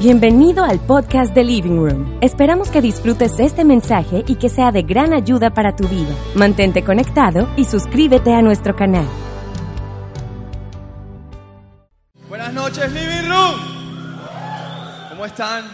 Bienvenido 0.00 0.64
al 0.64 0.80
podcast 0.80 1.34
de 1.34 1.44
Living 1.44 1.76
Room. 1.76 2.18
Esperamos 2.22 2.70
que 2.70 2.80
disfrutes 2.80 3.38
este 3.38 3.66
mensaje 3.66 4.24
y 4.26 4.36
que 4.36 4.48
sea 4.48 4.72
de 4.72 4.80
gran 4.80 5.12
ayuda 5.12 5.52
para 5.52 5.76
tu 5.76 5.86
vida. 5.88 6.16
Mantente 6.34 6.82
conectado 6.82 7.52
y 7.58 7.66
suscríbete 7.66 8.32
a 8.32 8.40
nuestro 8.40 8.74
canal. 8.74 9.06
Buenas 12.30 12.54
noches, 12.54 12.90
Living 12.90 13.28
Room. 13.28 13.60
¿Cómo 15.10 15.26
están? 15.26 15.66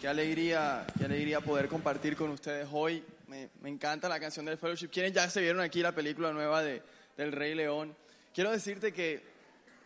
Qué 0.00 0.08
alegría, 0.08 0.86
qué 0.96 1.04
alegría 1.04 1.42
poder 1.42 1.68
compartir 1.68 2.16
con 2.16 2.30
ustedes 2.30 2.66
hoy. 2.72 3.04
Me, 3.28 3.50
me 3.60 3.68
encanta 3.68 4.08
la 4.08 4.18
canción 4.18 4.46
del 4.46 4.56
Fellowship. 4.56 4.88
¿Quiénes 4.88 5.12
ya 5.12 5.28
se 5.28 5.42
vieron 5.42 5.60
aquí 5.60 5.82
la 5.82 5.92
película 5.92 6.32
nueva 6.32 6.62
de, 6.62 6.80
del 7.18 7.32
Rey 7.32 7.54
León? 7.54 7.94
Quiero 8.32 8.50
decirte 8.50 8.90
que 8.90 9.22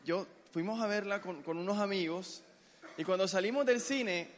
yo 0.04 0.29
fuimos 0.52 0.80
a 0.80 0.86
verla 0.86 1.20
con, 1.20 1.43
con 1.43 1.58
unos 1.58 1.80
amigos 1.80 2.45
y 2.96 3.04
cuando 3.04 3.28
salimos 3.28 3.66
del 3.66 3.80
cine, 3.80 4.28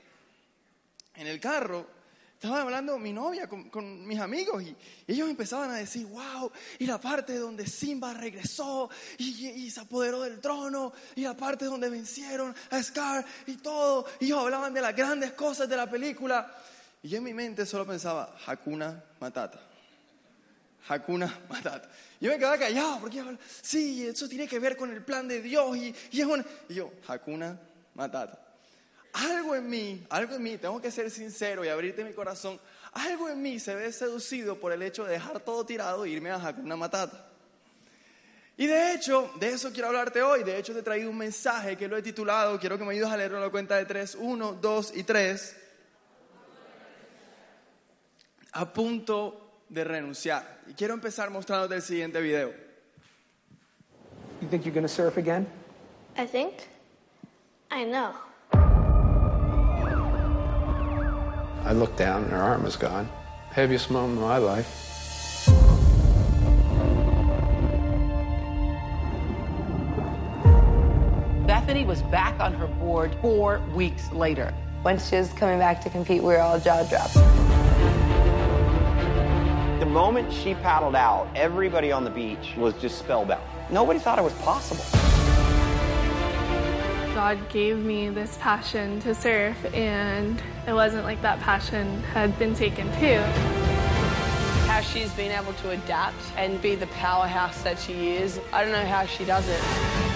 en 1.19 1.27
el 1.27 1.41
carro, 1.41 1.87
estaba 2.35 2.63
hablando 2.63 2.97
mi 3.01 3.13
novia 3.13 3.49
con, 3.49 4.07
mis 4.07 4.21
amigos 4.21 4.63
y, 4.63 4.77
ellos 5.09 5.29
empezaban 5.29 5.71
a 5.71 5.75
decir, 5.75 6.07
wow, 6.07 6.53
y 6.79 6.87
la 6.87 7.01
parte 7.01 7.37
donde 7.37 7.67
Simba 7.67 8.15
regresó 8.15 8.89
y, 9.19 9.69
se 9.69 9.81
apoderó 9.81 10.23
del 10.23 10.39
trono, 10.39 10.93
y 11.17 11.23
la 11.23 11.37
parte 11.37 11.65
donde 11.65 11.91
vencieron 11.91 12.55
a 12.71 12.81
Scar 12.81 13.25
y 13.47 13.57
todo, 13.57 14.07
y 14.21 14.27
ellos 14.27 14.39
hablaban 14.39 14.73
de 14.73 14.81
las 14.81 14.95
grandes 14.95 15.33
cosas 15.33 15.69
de 15.69 15.77
la 15.77 15.91
película. 15.91 16.55
Y 17.03 17.09
yo 17.09 17.19
en 17.19 17.25
mi 17.25 17.35
mente 17.35 17.67
solo 17.67 17.85
pensaba, 17.85 18.37
Hakuna 18.47 19.03
Matata. 19.19 19.61
Hakuna 20.89 21.41
Matata. 21.49 21.91
Yo 22.21 22.31
me 22.31 22.39
quedaba 22.39 22.59
callado 22.59 23.01
porque 23.01 23.21
sí, 23.63 24.07
eso 24.07 24.29
tiene 24.29 24.47
que 24.47 24.61
ver 24.61 24.77
con 24.77 24.93
el 24.93 25.05
plan 25.05 25.27
de 25.27 25.43
Dios 25.43 25.77
es 25.77 26.25
una... 26.25 26.45
Y 26.69 26.75
yo, 26.75 26.93
Hakuna 27.09 27.59
Matata 27.95 28.48
algo 29.19 29.55
en 29.57 29.69
mí, 29.69 30.07
algo 30.11 30.35
en 30.37 30.43
mí, 30.43 30.59
tengo 30.59 30.81
que 30.81 30.91
ser 30.91 31.11
sincero 31.11 31.65
y 31.65 31.69
abrirte 31.69 32.05
mi 32.05 32.13
corazón, 32.13 32.61
algo 32.93 33.29
en 33.29 33.43
mí 33.43 33.59
se 33.59 33.75
ve 33.75 33.93
seducido 33.93 34.59
por 34.59 34.73
el 34.73 34.83
hecho 34.83 35.05
de 35.05 35.13
dejar 35.13 35.41
todo 35.41 35.65
tirado 35.65 36.05
e 36.05 36.11
irme 36.11 36.31
a 36.31 36.37
Hakuna 36.37 36.77
Matata. 36.77 37.27
Y 38.57 38.67
de 38.67 38.95
hecho, 38.95 39.31
de 39.39 39.51
eso 39.51 39.73
quiero 39.73 39.89
hablarte 39.89 40.21
hoy. 40.21 40.43
De 40.43 40.59
hecho, 40.59 40.73
te 40.73 40.81
he 40.81 40.83
traído 40.83 41.11
un 41.11 41.17
mensaje 41.17 41.77
que 41.77 41.87
lo 41.87 41.97
he 41.97 42.03
titulado, 42.03 42.59
quiero 42.59 42.77
que 42.77 42.85
me 42.85 42.93
ayudes 42.93 43.11
a 43.11 43.17
leerlo 43.17 43.37
en 43.37 43.45
la 43.45 43.51
cuenta 43.51 43.77
de 43.77 43.85
tres, 43.85 44.17
uno, 44.19 44.53
dos 44.53 44.93
y 44.97 45.05
tres. 45.05 45.57
A 48.53 48.73
punto 48.73 49.63
de 49.69 49.85
renunciar. 49.85 50.63
Y 50.67 50.75
quiero 50.75 50.95
empezar 50.95 51.31
mostrándote 51.31 51.77
el 51.77 51.83
siguiente 51.83 52.21
video. 52.21 52.53
You 54.41 54.49
think 54.49 54.65
you're 54.65 54.75
going 54.75 54.87
to 54.87 54.89
surf 54.89 55.17
again? 55.19 55.47
I 56.17 56.27
think. 56.27 56.55
I 57.71 57.85
know. 57.85 58.28
I 61.65 61.73
look 61.73 61.97
down 61.97 62.25
and 62.25 62.33
her 62.33 62.41
arm 62.41 62.65
is 62.65 62.77
gone. 62.77 63.09
Heaviest 63.51 63.91
moment 63.91 64.19
of 64.19 64.25
my 64.25 64.39
life. 64.39 64.85
Bethany 71.47 71.85
was 71.85 72.03
back 72.03 72.39
on 72.41 72.53
her 72.55 72.67
board 72.67 73.15
four 73.21 73.61
weeks 73.75 74.13
later. 74.13 74.55
When 74.83 74.99
she 74.99 75.17
was 75.17 75.33
coming 75.33 75.59
back 75.59 75.81
to 75.83 75.91
compete, 75.91 76.23
we 76.23 76.29
were 76.29 76.41
all 76.41 76.61
jaw 76.61 76.85
dropped. 76.85 77.15
The 79.81 79.87
moment 79.87 80.33
she 80.33 80.55
paddled 80.55 80.95
out, 80.95 81.29
everybody 81.35 81.91
on 81.91 82.05
the 82.05 82.11
beach 82.11 82.55
was 82.57 82.75
just 82.75 82.99
spellbound. 82.99 83.43
Nobody 83.71 83.99
thought 83.99 84.19
it 84.19 84.23
was 84.23 84.35
possible. 84.35 85.08
God 87.19 87.49
gave 87.49 87.79
me 87.79 88.11
this 88.11 88.39
passion 88.41 89.01
to 89.01 89.13
surf, 89.13 89.57
and 89.75 90.41
it 90.69 90.73
wasn't 90.73 91.03
like 91.03 91.21
that 91.23 91.41
passion 91.41 92.01
had 92.15 92.39
been 92.39 92.55
taken 92.55 92.87
too. 93.01 93.19
How 94.69 94.81
she's 94.83 95.13
been 95.15 95.33
able 95.33 95.53
to 95.55 95.71
adapt 95.71 96.23
and 96.37 96.63
be 96.63 96.77
the 96.77 96.87
powerhouse 96.87 97.61
that 97.65 97.77
she 97.77 98.11
is, 98.11 98.39
I 98.53 98.63
don't 98.63 98.71
know 98.71 98.87
how 98.87 99.05
she 99.05 99.25
does 99.25 99.49
it. 99.49 99.61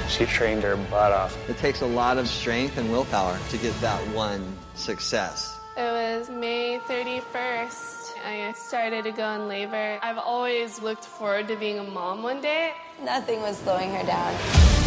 She 0.08 0.26
trained 0.26 0.62
her 0.62 0.76
butt 0.76 1.10
off. 1.10 1.36
It 1.50 1.58
takes 1.58 1.80
a 1.80 1.86
lot 1.86 2.18
of 2.18 2.28
strength 2.28 2.78
and 2.78 2.88
willpower 2.92 3.36
to 3.50 3.58
get 3.58 3.74
that 3.80 4.00
one 4.14 4.56
success. 4.76 5.58
It 5.76 5.80
was 5.80 6.30
May 6.30 6.78
31st. 6.86 8.12
I 8.24 8.52
started 8.52 9.02
to 9.02 9.10
go 9.10 9.28
in 9.32 9.48
labor. 9.48 9.98
I've 10.02 10.18
always 10.18 10.80
looked 10.80 11.06
forward 11.06 11.48
to 11.48 11.56
being 11.56 11.80
a 11.80 11.82
mom 11.82 12.22
one 12.22 12.40
day. 12.40 12.74
Nothing 13.02 13.40
was 13.40 13.58
slowing 13.58 13.92
her 13.92 14.06
down. 14.06 14.81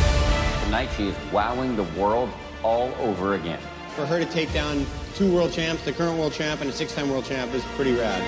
Tonight 0.75 0.93
she 0.97 1.07
is 1.07 1.15
wowing 1.31 1.77
the 1.77 1.85
world 1.97 2.29
all 2.61 2.93
over 2.95 3.35
again. 3.35 3.61
For 3.95 4.05
her 4.05 4.19
to 4.19 4.25
take 4.25 4.51
down 4.51 4.85
two 5.13 5.33
world 5.33 5.53
champs, 5.53 5.85
the 5.85 5.93
current 5.93 6.19
world 6.19 6.33
champ 6.33 6.59
and 6.59 6.69
a 6.69 6.73
six-time 6.73 7.09
world 7.09 7.23
champ 7.23 7.53
is 7.53 7.63
pretty 7.77 7.93
rad. 7.93 8.21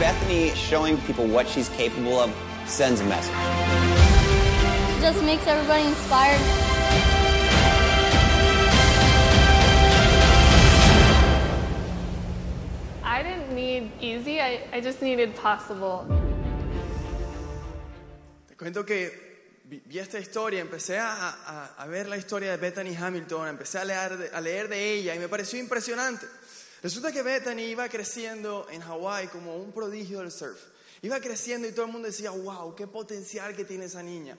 Bethany 0.00 0.54
showing 0.54 0.96
people 1.02 1.26
what 1.26 1.46
she's 1.46 1.68
capable 1.68 2.18
of 2.18 2.34
sends 2.64 3.02
a 3.02 3.04
message. 3.04 3.34
It 4.96 5.02
just 5.02 5.22
makes 5.22 5.46
everybody 5.46 5.86
inspired. 5.86 6.40
I 13.02 13.22
didn't 13.22 13.54
need 13.54 13.92
easy, 14.00 14.40
I, 14.40 14.66
I 14.72 14.80
just 14.80 15.02
needed 15.02 15.36
possible. 15.36 16.06
Te 18.48 18.54
cuento 18.54 18.86
que 18.86 19.23
vi, 19.64 19.98
esta 19.98 20.18
historia, 20.18 20.60
empecé 20.60 20.98
a, 20.98 21.74
a, 21.76 21.86
ver 21.86 22.08
la 22.08 22.16
historia 22.16 22.50
de 22.50 22.56
Bethany 22.56 22.94
Hamilton, 22.94 23.48
empecé 23.48 23.78
a 23.78 23.84
leer, 23.84 24.16
de, 24.16 24.28
a 24.28 24.40
leer 24.40 24.68
de 24.68 24.92
ella 24.92 25.14
y 25.14 25.18
me 25.18 25.28
pareció 25.28 25.58
impresionante. 25.58 26.26
Resulta 26.82 27.10
que 27.12 27.22
Bethany 27.22 27.62
iba 27.62 27.88
creciendo 27.88 28.66
en 28.70 28.82
Hawái 28.82 29.28
como 29.28 29.56
un 29.56 29.72
prodigio 29.72 30.20
del 30.20 30.30
surf. 30.30 30.60
Iba 31.00 31.18
creciendo 31.20 31.66
y 31.66 31.72
todo 31.72 31.86
el 31.86 31.92
mundo 31.92 32.08
decía, 32.08 32.30
wow, 32.30 32.74
qué 32.74 32.86
potencial 32.86 33.56
que 33.56 33.64
tiene 33.64 33.86
esa 33.86 34.02
niña. 34.02 34.36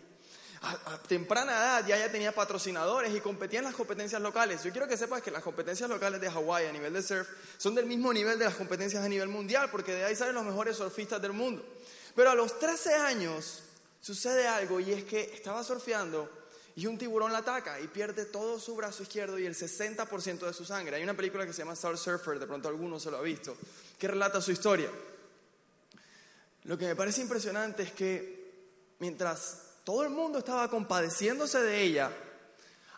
A, 0.62 0.98
temprana 1.04 1.52
edad 1.52 1.88
ya 1.88 1.98
ella 1.98 2.12
tenía 2.12 2.32
patrocinadores 2.34 3.14
y 3.14 3.20
competía 3.20 3.60
en 3.60 3.66
las 3.66 3.76
competencias 3.76 4.22
locales. 4.22 4.64
Yo 4.64 4.72
quiero 4.72 4.88
que 4.88 4.98
sepas 4.98 5.22
que 5.22 5.30
las 5.30 5.44
competencias 5.44 5.90
locales 5.90 6.22
de 6.22 6.30
Hawái 6.32 6.66
a 6.66 6.72
nivel 6.72 6.94
de 6.94 7.04
surf 7.04 7.28
son 7.58 7.76
del 7.76 7.86
mismo 7.86 8.12
nivel 8.14 8.40
de 8.40 8.46
las 8.46 8.56
competencias 8.56 9.04
a 9.04 9.10
nivel 9.10 9.28
mundial, 9.28 9.70
porque 9.72 9.94
de 9.94 10.06
ahí 10.06 10.16
salen 10.16 10.34
los 10.34 10.46
mejores 10.46 10.78
surfistas 10.78 11.22
del 11.22 11.34
mundo. 11.34 11.64
Pero 12.16 12.32
a 12.32 12.36
los 12.36 12.58
13 12.58 12.96
años 12.96 13.64
sucede 14.06 14.48
algo 14.48 14.80
y 14.80 14.92
es 14.92 15.04
que 15.04 15.34
estaba 15.34 15.64
surfeando 15.64 16.30
y 16.76 16.86
un 16.86 16.96
tiburón 16.96 17.34
la 17.34 17.40
ataca 17.40 17.80
y 17.80 17.88
pierde 17.88 18.26
todo 18.26 18.60
su 18.60 18.76
brazo 18.76 19.02
izquierdo 19.02 19.40
y 19.40 19.48
el 19.48 19.56
60% 19.56 20.46
de 20.46 20.54
su 20.54 20.64
sangre. 20.64 20.98
Hay 20.98 21.04
una 21.04 21.16
película 21.16 21.44
que 21.44 21.54
se 21.54 21.64
llama 21.64 21.74
Star 21.74 21.98
Surfer, 21.98 22.38
de 22.38 22.46
pronto 22.46 22.70
alguno 22.70 23.00
se 23.00 23.10
lo 23.10 23.18
ha 23.18 23.22
visto, 23.24 23.58
que 23.98 24.08
relata 24.08 24.42
su 24.42 24.52
historia. 24.52 24.92
Lo 26.66 26.78
que 26.78 26.86
me 26.86 26.96
parece 26.96 27.22
impresionante 27.22 27.82
es 27.82 27.94
que 27.94 28.94
mientras 29.00 29.62
todo 29.84 30.04
el 30.04 30.12
mundo 30.12 30.38
estaba 30.38 30.70
compadeciéndose 30.70 31.60
de 31.64 31.82
ella, 31.82 32.12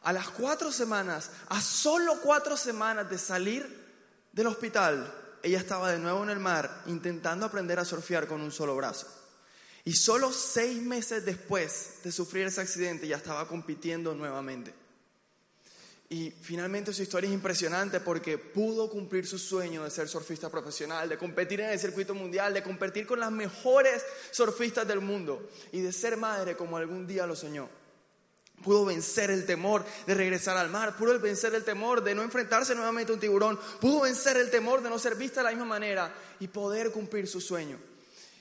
a 0.04 0.12
las 0.12 0.28
cuatro 0.32 0.74
semanas, 0.74 1.32
a 1.48 1.62
solo 1.62 2.20
cuatro 2.22 2.58
semanas 2.58 3.10
de 3.10 3.18
salir 3.18 3.66
del 4.34 4.48
hospital, 4.48 5.40
ella 5.42 5.60
estaba 5.60 5.90
de 5.90 6.00
nuevo 6.00 6.22
en 6.24 6.32
el 6.32 6.40
mar 6.40 6.84
intentando 6.88 7.46
aprender 7.46 7.80
a 7.80 7.86
surfear 7.86 8.28
con 8.28 8.42
un 8.42 8.52
solo 8.52 8.76
brazo. 8.76 9.08
Y 9.88 9.94
solo 9.94 10.34
seis 10.34 10.82
meses 10.82 11.24
después 11.24 12.00
de 12.04 12.12
sufrir 12.12 12.46
ese 12.46 12.60
accidente 12.60 13.08
ya 13.08 13.16
estaba 13.16 13.48
compitiendo 13.48 14.14
nuevamente. 14.14 14.74
Y 16.10 16.30
finalmente 16.30 16.92
su 16.92 17.04
historia 17.04 17.30
es 17.30 17.34
impresionante 17.34 18.02
porque 18.02 18.38
pudo 18.38 18.90
cumplir 18.90 19.26
su 19.26 19.40
sueño 19.40 19.86
de 19.86 19.90
ser 19.90 20.10
surfista 20.10 20.50
profesional, 20.50 21.08
de 21.08 21.18
competir 21.18 21.62
en 21.62 21.70
el 21.70 21.80
circuito 21.80 22.14
mundial, 22.14 22.54
de 22.54 22.64
competir 22.64 23.08
con 23.08 23.22
las 23.22 23.32
mejores 23.32 24.04
surfistas 24.32 24.86
del 24.86 25.00
mundo 25.00 25.50
y 25.72 25.80
de 25.80 25.94
ser 25.94 26.18
madre 26.18 26.58
como 26.58 26.76
algún 26.76 27.08
día 27.08 27.26
lo 27.26 27.38
soñó. 27.38 27.70
Pudo 28.62 28.84
vencer 28.84 29.32
el 29.32 29.46
temor 29.46 29.86
de 30.06 30.16
regresar 30.16 30.58
al 30.58 30.70
mar, 30.70 30.98
pudo 30.98 31.18
vencer 31.18 31.56
el 31.56 31.64
temor 31.64 32.04
de 32.04 32.14
no 32.14 32.24
enfrentarse 32.24 32.76
nuevamente 32.76 33.14
a 33.14 33.16
un 33.16 33.22
tiburón, 33.22 33.58
pudo 33.80 34.02
vencer 34.02 34.36
el 34.36 34.52
temor 34.52 34.84
de 34.84 34.90
no 34.90 35.00
ser 35.00 35.16
vista 35.16 35.40
de 35.40 35.46
la 35.46 35.52
misma 35.52 35.64
manera 35.64 36.14
y 36.42 36.50
poder 36.50 36.92
cumplir 36.92 37.26
su 37.26 37.40
sueño. 37.40 37.80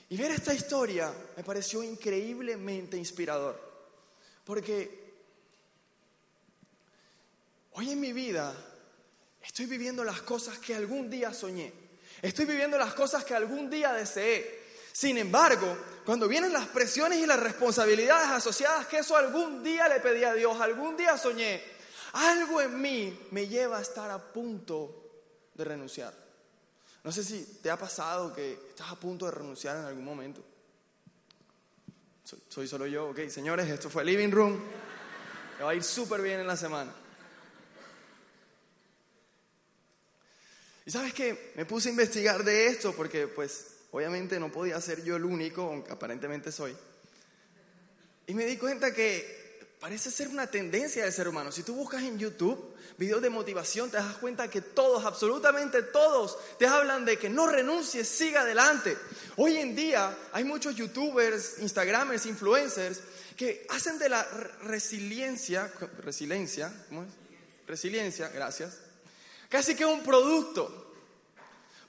Y 0.09 0.17
ver 0.17 0.31
esta 0.31 0.53
historia 0.53 1.13
me 1.35 1.43
pareció 1.43 1.83
increíblemente 1.83 2.95
inspirador, 2.95 3.59
porque 4.45 5.07
hoy 7.73 7.91
en 7.91 7.99
mi 7.99 8.13
vida 8.13 8.55
estoy 9.41 9.65
viviendo 9.65 10.05
las 10.05 10.21
cosas 10.21 10.59
que 10.59 10.73
algún 10.73 11.09
día 11.09 11.33
soñé, 11.33 11.73
estoy 12.21 12.45
viviendo 12.45 12.77
las 12.77 12.93
cosas 12.93 13.25
que 13.25 13.35
algún 13.35 13.69
día 13.69 13.91
deseé. 13.93 14.65
Sin 14.93 15.17
embargo, 15.17 15.77
cuando 16.05 16.27
vienen 16.27 16.53
las 16.53 16.67
presiones 16.67 17.19
y 17.19 17.27
las 17.27 17.39
responsabilidades 17.39 18.29
asociadas 18.29 18.87
que 18.87 18.99
eso 18.99 19.15
algún 19.15 19.61
día 19.61 19.87
le 19.89 19.99
pedí 19.99 20.23
a 20.23 20.33
Dios, 20.33 20.59
algún 20.59 20.95
día 20.95 21.17
soñé, 21.17 21.61
algo 22.13 22.61
en 22.61 22.81
mí 22.81 23.27
me 23.31 23.47
lleva 23.47 23.77
a 23.77 23.81
estar 23.81 24.09
a 24.09 24.17
punto 24.17 25.51
de 25.53 25.65
renunciar. 25.65 26.26
No 27.07 27.13
sé 27.13 27.23
si 27.23 27.59
te 27.63 27.71
ha 27.71 27.77
pasado 27.77 28.33
que 28.33 28.51
estás 28.67 28.91
a 28.91 28.99
punto 28.99 29.27
de 29.27 29.31
renunciar 29.31 29.77
en 29.77 29.85
algún 29.85 30.03
momento. 30.03 30.43
Soy, 32.49 32.67
solo 32.67 32.85
yo, 32.85 33.11
ok. 33.11 33.29
Señores, 33.29 33.69
esto 33.69 33.89
fue 33.89 34.03
Living 34.03 34.29
Room. 34.29 34.61
Me 35.57 35.63
va 35.63 35.71
a 35.71 35.75
ir 35.75 35.85
súper 35.85 36.21
bien 36.21 36.41
en 36.41 36.47
la 36.47 36.57
semana. 36.57 36.93
Y 40.85 40.91
sabes 40.91 41.13
que 41.13 41.53
me 41.55 41.63
puse 41.63 41.87
a 41.87 41.91
investigar 41.91 42.43
de 42.43 42.67
esto 42.67 42.93
porque 42.93 43.29
pues 43.29 43.67
obviamente 43.91 44.37
no 44.37 44.51
podía 44.51 44.81
ser 44.81 45.01
yo 45.01 45.15
el 45.15 45.23
único, 45.23 45.61
aunque 45.61 45.93
aparentemente 45.93 46.51
soy. 46.51 46.75
Y 48.27 48.33
me 48.33 48.43
di 48.43 48.57
cuenta 48.57 48.93
que 48.93 49.46
parece 49.79 50.09
ser 50.11 50.27
una 50.29 50.47
tendencia 50.47 51.03
del 51.03 51.13
ser 51.13 51.27
humano. 51.27 51.51
Si 51.51 51.63
tú 51.63 51.75
buscas 51.75 52.03
en 52.03 52.17
YouTube 52.17 52.75
videos 52.97 53.21
de 53.21 53.29
motivación, 53.29 53.91
te 53.91 53.97
das 53.97 54.17
cuenta 54.17 54.49
que 54.49 54.61
todos, 54.61 55.05
absolutamente 55.05 55.83
todos, 55.83 56.37
te 56.57 56.65
hablan 56.65 57.05
de 57.05 57.17
que 57.17 57.29
no 57.29 57.47
renuncies, 57.47 58.07
siga 58.07 58.41
adelante. 58.41 58.97
Hoy 59.35 59.57
en 59.57 59.75
día 59.75 60.17
hay 60.31 60.43
muchos 60.43 60.75
youtubers, 60.75 61.59
instagramers, 61.59 62.25
influencers 62.25 63.01
que 63.35 63.67
hacen 63.69 63.99
de 63.99 64.09
la 64.09 64.23
resiliencia, 64.63 65.71
resiliencia, 65.99 66.73
¿cómo 66.89 67.03
es? 67.03 67.09
Resiliencia, 67.67 68.29
gracias, 68.29 68.77
casi 69.49 69.75
que 69.75 69.85
un 69.85 70.01
producto. 70.01 70.86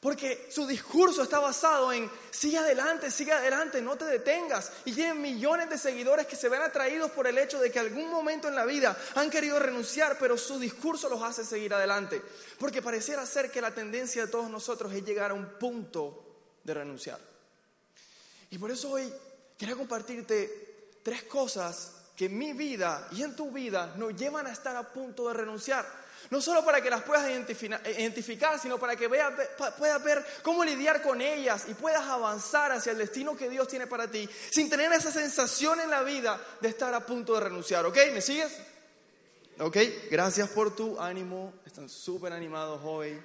Porque 0.00 0.48
su 0.50 0.64
discurso 0.66 1.24
está 1.24 1.40
basado 1.40 1.92
en 1.92 2.08
sigue 2.30 2.58
adelante, 2.58 3.10
sigue 3.10 3.32
adelante, 3.32 3.82
no 3.82 3.96
te 3.96 4.04
detengas. 4.04 4.70
Y 4.84 4.92
tienen 4.92 5.20
millones 5.20 5.68
de 5.68 5.76
seguidores 5.76 6.26
que 6.26 6.36
se 6.36 6.48
ven 6.48 6.62
atraídos 6.62 7.10
por 7.10 7.26
el 7.26 7.36
hecho 7.36 7.58
de 7.58 7.72
que 7.72 7.80
algún 7.80 8.08
momento 8.08 8.46
en 8.46 8.54
la 8.54 8.64
vida 8.64 8.96
han 9.16 9.28
querido 9.28 9.58
renunciar, 9.58 10.16
pero 10.18 10.38
su 10.38 10.60
discurso 10.60 11.08
los 11.08 11.22
hace 11.22 11.44
seguir 11.44 11.74
adelante. 11.74 12.22
Porque 12.58 12.80
pareciera 12.80 13.26
ser 13.26 13.50
que 13.50 13.60
la 13.60 13.74
tendencia 13.74 14.24
de 14.24 14.30
todos 14.30 14.48
nosotros 14.48 14.92
es 14.92 15.04
llegar 15.04 15.32
a 15.32 15.34
un 15.34 15.58
punto 15.58 16.24
de 16.62 16.74
renunciar. 16.74 17.18
Y 18.50 18.58
por 18.58 18.70
eso 18.70 18.90
hoy 18.90 19.12
quiero 19.58 19.76
compartirte 19.76 20.90
tres 21.02 21.24
cosas 21.24 21.94
que 22.16 22.26
en 22.26 22.38
mi 22.38 22.52
vida 22.52 23.08
y 23.12 23.22
en 23.22 23.34
tu 23.34 23.50
vida 23.50 23.94
nos 23.96 24.14
llevan 24.14 24.46
a 24.46 24.52
estar 24.52 24.76
a 24.76 24.92
punto 24.92 25.26
de 25.28 25.34
renunciar. 25.34 26.07
No 26.30 26.42
solo 26.42 26.62
para 26.62 26.82
que 26.82 26.90
las 26.90 27.02
puedas 27.02 27.26
identificar, 27.28 28.60
sino 28.60 28.78
para 28.78 28.96
que 28.96 29.08
puedas 29.08 30.04
ver 30.04 30.24
cómo 30.42 30.62
lidiar 30.62 31.00
con 31.00 31.20
ellas 31.22 31.64
y 31.68 31.74
puedas 31.74 32.06
avanzar 32.06 32.70
hacia 32.72 32.92
el 32.92 32.98
destino 32.98 33.36
que 33.36 33.48
Dios 33.48 33.66
tiene 33.66 33.86
para 33.86 34.10
ti, 34.10 34.28
sin 34.50 34.68
tener 34.68 34.92
esa 34.92 35.10
sensación 35.10 35.80
en 35.80 35.90
la 35.90 36.02
vida 36.02 36.38
de 36.60 36.68
estar 36.68 36.92
a 36.92 37.04
punto 37.04 37.34
de 37.34 37.40
renunciar. 37.40 37.86
¿Ok? 37.86 37.96
¿Me 38.12 38.20
sigues? 38.20 38.52
¿Ok? 39.58 39.76
Gracias 40.10 40.50
por 40.50 40.76
tu 40.76 41.00
ánimo. 41.00 41.54
Están 41.64 41.88
súper 41.88 42.32
animados 42.32 42.80
hoy. 42.84 43.18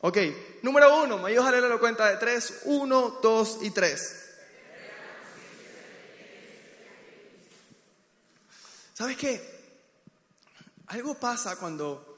Ok, 0.00 0.18
número 0.62 1.02
uno, 1.02 1.18
me 1.18 1.36
a 1.36 1.50
leer 1.50 1.62
la 1.64 1.78
cuenta 1.78 2.10
de 2.10 2.16
tres. 2.16 2.60
Uno, 2.64 3.18
dos 3.22 3.58
y 3.62 3.70
tres. 3.70 4.24
¿Sabes 8.92 9.16
qué? 9.16 9.55
Algo 10.88 11.14
pasa 11.14 11.56
cuando 11.56 12.16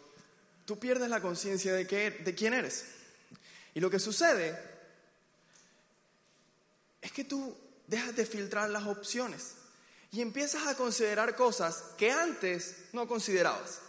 tú 0.64 0.78
pierdes 0.78 1.08
la 1.08 1.20
conciencia 1.20 1.72
de, 1.72 1.84
de 1.84 2.34
quién 2.34 2.52
eres. 2.52 2.84
Y 3.74 3.80
lo 3.80 3.90
que 3.90 3.98
sucede 3.98 4.58
es 7.00 7.12
que 7.12 7.24
tú 7.24 7.56
dejas 7.86 8.14
de 8.14 8.26
filtrar 8.26 8.68
las 8.70 8.86
opciones 8.86 9.54
y 10.10 10.20
empiezas 10.20 10.66
a 10.66 10.74
considerar 10.74 11.34
cosas 11.34 11.82
que 11.96 12.10
antes 12.10 12.76
no 12.92 13.06
considerabas. 13.06 13.80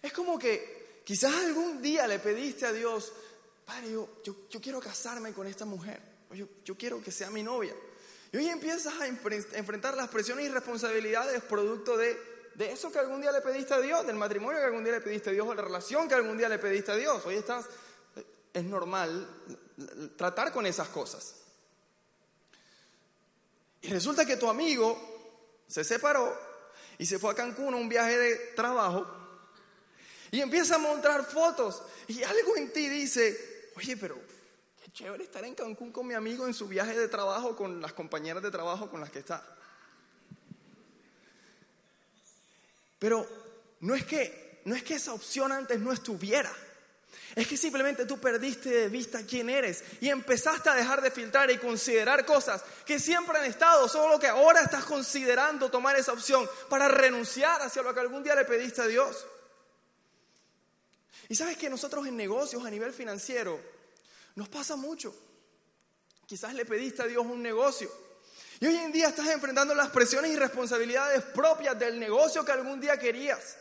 Es 0.00 0.12
como 0.12 0.38
que 0.38 1.02
quizás 1.04 1.34
algún 1.34 1.80
día 1.82 2.06
le 2.06 2.18
pediste 2.18 2.66
a 2.66 2.72
Dios, 2.72 3.12
Padre, 3.64 3.92
yo, 3.92 4.08
yo, 4.24 4.60
quiero 4.60 4.80
casarme 4.80 5.32
con 5.32 5.46
esta 5.46 5.64
mujer, 5.64 6.00
yo, 6.32 6.48
yo 6.64 6.76
quiero 6.76 7.02
que 7.02 7.12
sea 7.12 7.30
mi 7.30 7.42
novia. 7.42 7.74
Y 8.32 8.38
hoy 8.38 8.48
empiezas 8.48 8.94
a 9.00 9.06
enfrentar 9.06 9.96
las 9.96 10.08
presiones 10.08 10.46
y 10.46 10.48
responsabilidades 10.48 11.42
producto 11.42 11.96
de 11.96 12.31
de 12.54 12.72
eso 12.72 12.92
que 12.92 12.98
algún 12.98 13.20
día 13.20 13.32
le 13.32 13.40
pediste 13.40 13.74
a 13.74 13.80
Dios, 13.80 14.06
del 14.06 14.16
matrimonio 14.16 14.60
que 14.60 14.66
algún 14.66 14.84
día 14.84 14.92
le 14.92 15.00
pediste 15.00 15.30
a 15.30 15.32
Dios, 15.32 15.46
o 15.46 15.54
la 15.54 15.62
relación 15.62 16.08
que 16.08 16.14
algún 16.14 16.36
día 16.36 16.48
le 16.48 16.58
pediste 16.58 16.92
a 16.92 16.96
Dios. 16.96 17.24
Hoy 17.24 17.36
estás, 17.36 17.66
es 18.52 18.64
normal 18.64 19.26
tratar 20.16 20.52
con 20.52 20.66
esas 20.66 20.88
cosas. 20.88 21.36
Y 23.80 23.88
resulta 23.88 24.24
que 24.24 24.36
tu 24.36 24.48
amigo 24.48 24.96
se 25.66 25.82
separó 25.82 26.38
y 26.98 27.06
se 27.06 27.18
fue 27.18 27.32
a 27.32 27.34
Cancún 27.34 27.74
a 27.74 27.76
un 27.76 27.88
viaje 27.88 28.16
de 28.16 28.36
trabajo 28.54 29.06
y 30.30 30.40
empieza 30.40 30.76
a 30.76 30.78
mostrar 30.78 31.24
fotos 31.24 31.82
y 32.06 32.22
algo 32.22 32.56
en 32.56 32.72
ti 32.72 32.88
dice, 32.88 33.70
oye, 33.76 33.96
pero 33.96 34.16
qué 34.82 34.90
chévere 34.92 35.24
estar 35.24 35.44
en 35.44 35.54
Cancún 35.54 35.92
con 35.92 36.06
mi 36.06 36.14
amigo 36.14 36.46
en 36.46 36.54
su 36.54 36.68
viaje 36.68 36.96
de 36.96 37.08
trabajo 37.08 37.56
con 37.56 37.80
las 37.80 37.92
compañeras 37.92 38.42
de 38.42 38.50
trabajo 38.50 38.88
con 38.88 39.00
las 39.00 39.10
que 39.10 39.18
está. 39.18 39.44
Pero 43.02 43.26
no 43.80 43.96
es 43.96 44.04
que, 44.04 44.60
no 44.64 44.76
es 44.76 44.84
que 44.84 44.94
esa 44.94 45.12
opción 45.12 45.50
antes 45.50 45.80
no 45.80 45.90
estuviera. 45.90 46.54
Es 47.34 47.48
que 47.48 47.56
simplemente 47.56 48.06
tú 48.06 48.20
perdiste 48.20 48.70
de 48.70 48.88
vista 48.88 49.26
quién 49.26 49.50
eres 49.50 49.82
y 50.00 50.08
empezaste 50.08 50.68
a 50.68 50.76
dejar 50.76 51.02
de 51.02 51.10
filtrar 51.10 51.50
y 51.50 51.58
considerar 51.58 52.24
cosas 52.24 52.62
que 52.86 53.00
siempre 53.00 53.36
han 53.36 53.46
estado, 53.46 53.88
solo 53.88 54.20
que 54.20 54.28
ahora 54.28 54.60
estás 54.60 54.84
considerando 54.84 55.68
tomar 55.68 55.96
esa 55.96 56.12
opción 56.12 56.48
para 56.68 56.86
renunciar 56.86 57.60
hacia 57.62 57.82
lo 57.82 57.92
que 57.92 57.98
algún 57.98 58.22
día 58.22 58.36
le 58.36 58.44
pediste 58.44 58.82
a 58.82 58.86
Dios. 58.86 59.26
Y 61.28 61.34
sabes 61.34 61.56
que 61.56 61.68
nosotros 61.68 62.06
en 62.06 62.16
negocios 62.16 62.64
a 62.64 62.70
nivel 62.70 62.92
financiero 62.92 63.58
nos 64.36 64.48
pasa 64.48 64.76
mucho. 64.76 65.12
Quizás 66.24 66.54
le 66.54 66.64
pediste 66.64 67.02
a 67.02 67.06
Dios 67.06 67.26
un 67.26 67.42
negocio 67.42 67.90
y 68.62 68.66
hoy 68.68 68.76
en 68.76 68.92
día 68.92 69.08
estás 69.08 69.26
enfrentando 69.26 69.74
las 69.74 69.90
presiones 69.90 70.30
y 70.30 70.36
responsabilidades 70.36 71.24
propias 71.24 71.76
del 71.76 71.98
negocio 71.98 72.44
que 72.44 72.52
algún 72.52 72.80
día 72.80 72.96
querías. 72.96 73.56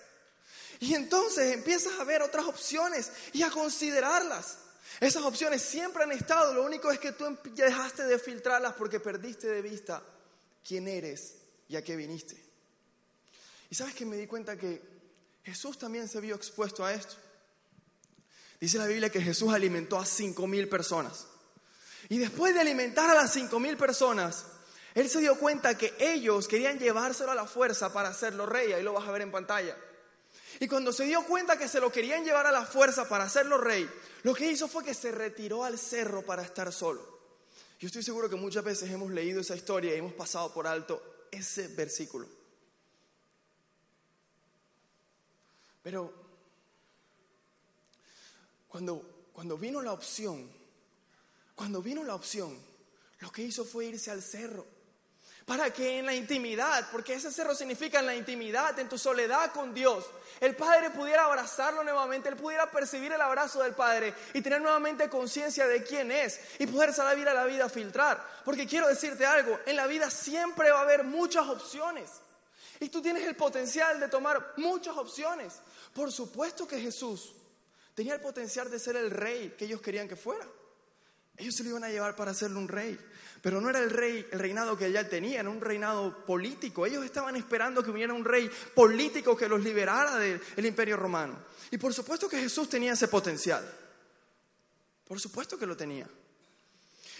Y 0.79 0.93
entonces 0.93 1.55
empiezas 1.55 1.99
a 1.99 2.03
ver 2.03 2.21
otras 2.21 2.45
opciones 2.45 3.11
y 3.33 3.41
a 3.41 3.49
considerarlas. 3.49 4.59
Esas 4.99 5.23
opciones 5.23 5.63
siempre 5.63 6.03
han 6.03 6.11
estado, 6.11 6.53
lo 6.53 6.61
único 6.61 6.91
es 6.91 6.99
que 6.99 7.13
tú 7.13 7.35
dejaste 7.55 8.03
de 8.03 8.19
filtrarlas 8.19 8.73
porque 8.73 8.99
perdiste 8.99 9.47
de 9.47 9.63
vista 9.63 10.03
quién 10.63 10.87
eres 10.87 11.33
y 11.67 11.77
a 11.77 11.83
qué 11.83 11.95
viniste. 11.95 12.39
Y 13.71 13.73
sabes 13.73 13.95
que 13.95 14.05
me 14.05 14.17
di 14.17 14.27
cuenta 14.27 14.55
que 14.55 14.83
Jesús 15.43 15.79
también 15.79 16.07
se 16.09 16.21
vio 16.21 16.35
expuesto 16.35 16.85
a 16.85 16.93
esto. 16.93 17.15
Dice 18.59 18.77
la 18.77 18.85
Biblia 18.85 19.09
que 19.09 19.19
Jesús 19.19 19.51
alimentó 19.51 19.97
a 19.97 20.05
cinco 20.05 20.45
mil 20.45 20.69
personas. 20.69 21.25
Y 22.07 22.19
después 22.19 22.53
de 22.53 22.61
alimentar 22.61 23.09
a 23.09 23.15
las 23.15 23.33
cinco 23.33 23.59
mil 23.59 23.77
personas, 23.77 24.45
él 24.93 25.09
se 25.09 25.19
dio 25.19 25.37
cuenta 25.37 25.77
que 25.77 25.93
ellos 25.99 26.47
querían 26.47 26.77
llevárselo 26.77 27.31
a 27.31 27.35
la 27.35 27.45
fuerza 27.45 27.93
para 27.93 28.09
hacerlo 28.09 28.45
rey, 28.45 28.73
ahí 28.73 28.83
lo 28.83 28.93
vas 28.93 29.07
a 29.07 29.11
ver 29.11 29.21
en 29.21 29.31
pantalla. 29.31 29.77
Y 30.59 30.67
cuando 30.67 30.91
se 30.91 31.05
dio 31.05 31.25
cuenta 31.25 31.57
que 31.57 31.67
se 31.67 31.79
lo 31.79 31.91
querían 31.91 32.25
llevar 32.25 32.45
a 32.45 32.51
la 32.51 32.65
fuerza 32.65 33.07
para 33.07 33.23
hacerlo 33.23 33.57
rey, 33.57 33.89
lo 34.23 34.33
que 34.33 34.51
hizo 34.51 34.67
fue 34.67 34.83
que 34.83 34.93
se 34.93 35.11
retiró 35.11 35.63
al 35.63 35.79
cerro 35.79 36.23
para 36.23 36.43
estar 36.43 36.71
solo. 36.73 37.19
Yo 37.79 37.87
estoy 37.87 38.03
seguro 38.03 38.29
que 38.29 38.35
muchas 38.35 38.63
veces 38.63 38.91
hemos 38.91 39.11
leído 39.11 39.41
esa 39.41 39.55
historia 39.55 39.95
y 39.95 39.99
hemos 39.99 40.13
pasado 40.13 40.53
por 40.53 40.67
alto 40.67 41.01
ese 41.31 41.67
versículo. 41.69 42.27
Pero 45.81 46.13
cuando, 48.67 49.29
cuando 49.33 49.57
vino 49.57 49.81
la 49.81 49.93
opción, 49.93 50.51
cuando 51.55 51.81
vino 51.81 52.03
la 52.03 52.13
opción, 52.13 52.55
lo 53.19 53.31
que 53.31 53.41
hizo 53.41 53.65
fue 53.65 53.85
irse 53.85 54.11
al 54.11 54.21
cerro 54.21 54.65
para 55.51 55.73
que 55.73 55.99
en 55.99 56.05
la 56.05 56.15
intimidad, 56.15 56.87
porque 56.93 57.13
ese 57.13 57.29
cerro 57.29 57.53
significa 57.53 57.99
en 57.99 58.05
la 58.05 58.15
intimidad, 58.15 58.79
en 58.79 58.87
tu 58.87 58.97
soledad 58.97 59.51
con 59.51 59.73
Dios, 59.73 60.05
el 60.39 60.55
Padre 60.55 60.91
pudiera 60.91 61.25
abrazarlo 61.25 61.83
nuevamente, 61.83 62.29
él 62.29 62.37
pudiera 62.37 62.71
percibir 62.71 63.11
el 63.11 63.19
abrazo 63.19 63.61
del 63.61 63.73
Padre 63.73 64.13
y 64.33 64.39
tener 64.39 64.61
nuevamente 64.61 65.09
conciencia 65.09 65.67
de 65.67 65.83
quién 65.83 66.09
es 66.09 66.39
y 66.57 66.67
poder 66.67 66.93
salir 66.93 67.27
a 67.27 67.33
la 67.33 67.43
vida 67.43 67.65
a 67.65 67.69
filtrar. 67.69 68.25
Porque 68.45 68.65
quiero 68.65 68.87
decirte 68.87 69.25
algo, 69.25 69.59
en 69.65 69.75
la 69.75 69.87
vida 69.87 70.09
siempre 70.09 70.71
va 70.71 70.79
a 70.79 70.83
haber 70.83 71.03
muchas 71.03 71.45
opciones. 71.49 72.09
Y 72.79 72.87
tú 72.87 73.01
tienes 73.01 73.27
el 73.27 73.35
potencial 73.35 73.99
de 73.99 74.07
tomar 74.07 74.53
muchas 74.55 74.95
opciones. 74.95 75.55
Por 75.93 76.13
supuesto 76.13 76.65
que 76.65 76.79
Jesús 76.79 77.35
tenía 77.93 78.13
el 78.13 78.21
potencial 78.21 78.71
de 78.71 78.79
ser 78.79 78.95
el 78.95 79.11
rey 79.11 79.53
que 79.57 79.65
ellos 79.65 79.81
querían 79.81 80.07
que 80.07 80.15
fuera. 80.15 80.47
Ellos 81.37 81.55
se 81.55 81.63
lo 81.63 81.69
iban 81.69 81.83
a 81.83 81.89
llevar 81.89 82.15
para 82.15 82.31
hacerle 82.31 82.57
un 82.57 82.67
rey. 82.67 82.99
Pero 83.41 83.59
no 83.59 83.69
era 83.69 83.79
el 83.79 83.89
rey, 83.89 84.27
el 84.31 84.39
reinado 84.39 84.77
que 84.77 84.91
ya 84.91 85.07
tenía, 85.07 85.39
era 85.39 85.49
un 85.49 85.61
reinado 85.61 86.25
político. 86.25 86.85
Ellos 86.85 87.03
estaban 87.03 87.35
esperando 87.35 87.83
que 87.83 87.91
viniera 87.91 88.13
un 88.13 88.23
rey 88.23 88.49
político 88.75 89.35
que 89.35 89.49
los 89.49 89.63
liberara 89.63 90.17
del 90.17 90.65
imperio 90.65 90.95
romano. 90.97 91.39
Y 91.71 91.77
por 91.77 91.93
supuesto 91.93 92.29
que 92.29 92.39
Jesús 92.39 92.69
tenía 92.69 92.93
ese 92.93 93.07
potencial. 93.07 93.67
Por 95.07 95.19
supuesto 95.19 95.57
que 95.57 95.65
lo 95.65 95.75
tenía. 95.75 96.07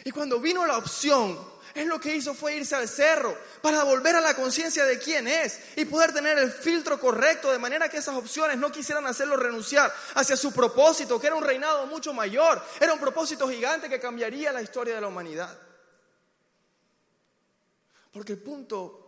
Y 0.03 0.11
cuando 0.11 0.39
vino 0.39 0.65
la 0.65 0.77
opción, 0.77 1.37
él 1.73 1.87
lo 1.87 1.99
que 1.99 2.15
hizo 2.15 2.33
fue 2.33 2.55
irse 2.55 2.75
al 2.75 2.87
cerro 2.87 3.37
para 3.61 3.83
volver 3.83 4.15
a 4.15 4.21
la 4.21 4.35
conciencia 4.35 4.85
de 4.85 4.99
quién 4.99 5.27
es 5.27 5.59
y 5.75 5.85
poder 5.85 6.13
tener 6.13 6.37
el 6.37 6.51
filtro 6.51 6.99
correcto 6.99 7.51
de 7.51 7.59
manera 7.59 7.87
que 7.87 7.97
esas 7.97 8.15
opciones 8.15 8.57
no 8.57 8.71
quisieran 8.71 9.05
hacerlo 9.05 9.37
renunciar 9.37 9.93
hacia 10.15 10.35
su 10.35 10.51
propósito, 10.51 11.19
que 11.19 11.27
era 11.27 11.35
un 11.35 11.43
reinado 11.43 11.85
mucho 11.85 12.13
mayor, 12.13 12.61
era 12.79 12.93
un 12.93 12.99
propósito 12.99 13.47
gigante 13.47 13.89
que 13.89 13.99
cambiaría 13.99 14.51
la 14.51 14.61
historia 14.61 14.95
de 14.95 15.01
la 15.01 15.07
humanidad. 15.07 15.57
Porque 18.11 18.33
el 18.33 18.39
punto 18.39 19.01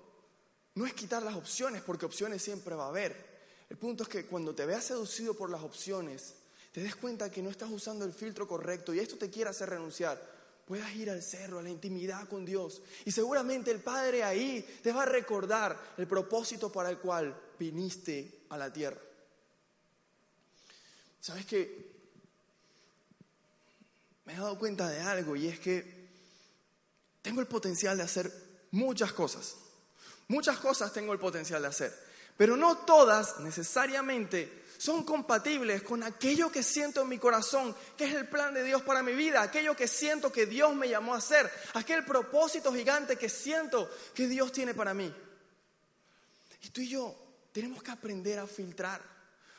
no 0.76 0.86
es 0.86 0.94
quitar 0.94 1.22
las 1.24 1.36
opciones, 1.36 1.82
porque 1.82 2.06
opciones 2.06 2.42
siempre 2.42 2.76
va 2.76 2.86
a 2.86 2.90
haber. 2.90 3.34
El 3.70 3.78
punto 3.78 4.04
es 4.04 4.10
que 4.10 4.26
cuando 4.26 4.56
te 4.56 4.66
veas 4.66 4.86
seducido 4.86 5.34
por 5.34 5.50
las 5.50 5.62
opciones, 5.62 6.36
te 6.72 6.82
des 6.82 6.96
cuenta 6.96 7.30
que 7.30 7.42
no 7.42 7.50
estás 7.50 7.70
usando 7.70 8.06
el 8.06 8.14
filtro 8.14 8.48
correcto 8.48 8.94
y 8.94 9.00
esto 9.00 9.18
te 9.18 9.30
quiere 9.30 9.50
hacer 9.50 9.70
renunciar, 9.70 10.22
puedas 10.66 10.94
ir 10.96 11.10
al 11.10 11.22
cerro, 11.22 11.60
a 11.60 11.64
la 11.64 11.70
intimidad 11.70 12.28
con 12.28 12.46
Dios. 12.46 12.82
Y 13.06 13.12
seguramente 13.12 13.72
el 13.72 13.82
Padre 13.82 14.24
ahí 14.24 14.62
te 14.82 14.92
va 14.92 15.04
a 15.04 15.08
recordar 15.08 15.94
el 15.98 16.08
propósito 16.08 16.72
para 16.72 16.90
el 16.90 17.00
cual 17.00 17.40
viniste 17.60 18.46
a 18.50 18.58
la 18.58 18.72
tierra. 18.72 19.02
¿Sabes 21.20 21.46
qué? 21.46 21.94
Me 24.26 24.34
he 24.34 24.38
dado 24.38 24.58
cuenta 24.58 24.90
de 24.90 25.00
algo 25.02 25.36
y 25.36 25.48
es 25.48 25.60
que 25.60 26.04
tengo 27.22 27.42
el 27.42 27.48
potencial 27.48 27.98
de 27.98 28.04
hacer 28.04 28.32
muchas 28.72 29.14
cosas. 29.14 29.56
Muchas 30.28 30.58
cosas 30.60 30.94
tengo 30.94 31.14
el 31.14 31.20
potencial 31.20 31.62
de 31.62 31.68
hacer, 31.68 31.94
pero 32.38 32.56
no 32.56 32.78
todas 32.80 33.40
necesariamente 33.40 34.63
son 34.78 35.04
compatibles 35.04 35.82
con 35.84 36.04
aquello 36.04 36.52
que 36.52 36.64
siento 36.64 37.02
en 37.02 37.10
mi 37.10 37.18
corazón, 37.18 37.76
que 37.98 38.06
es 38.06 38.14
el 38.14 38.28
plan 38.28 38.54
de 38.54 38.64
Dios 38.64 38.82
para 38.82 39.04
mi 39.04 39.14
vida, 39.14 39.42
aquello 39.42 39.76
que 39.76 39.88
siento 39.88 40.32
que 40.32 40.46
Dios 40.46 40.76
me 40.76 40.90
llamó 40.90 41.14
a 41.14 41.18
hacer, 41.18 41.50
aquel 41.74 42.04
propósito 42.06 42.74
gigante 42.74 43.18
que 43.18 43.30
siento 43.30 43.90
que 44.14 44.28
Dios 44.28 44.52
tiene 44.52 44.74
para 44.74 44.94
mí. 44.94 45.14
Y 46.62 46.70
tú 46.70 46.82
y 46.82 46.90
yo 46.90 47.16
tenemos 47.52 47.82
que 47.84 47.92
aprender 47.92 48.40
a 48.40 48.48
filtrar, 48.48 49.02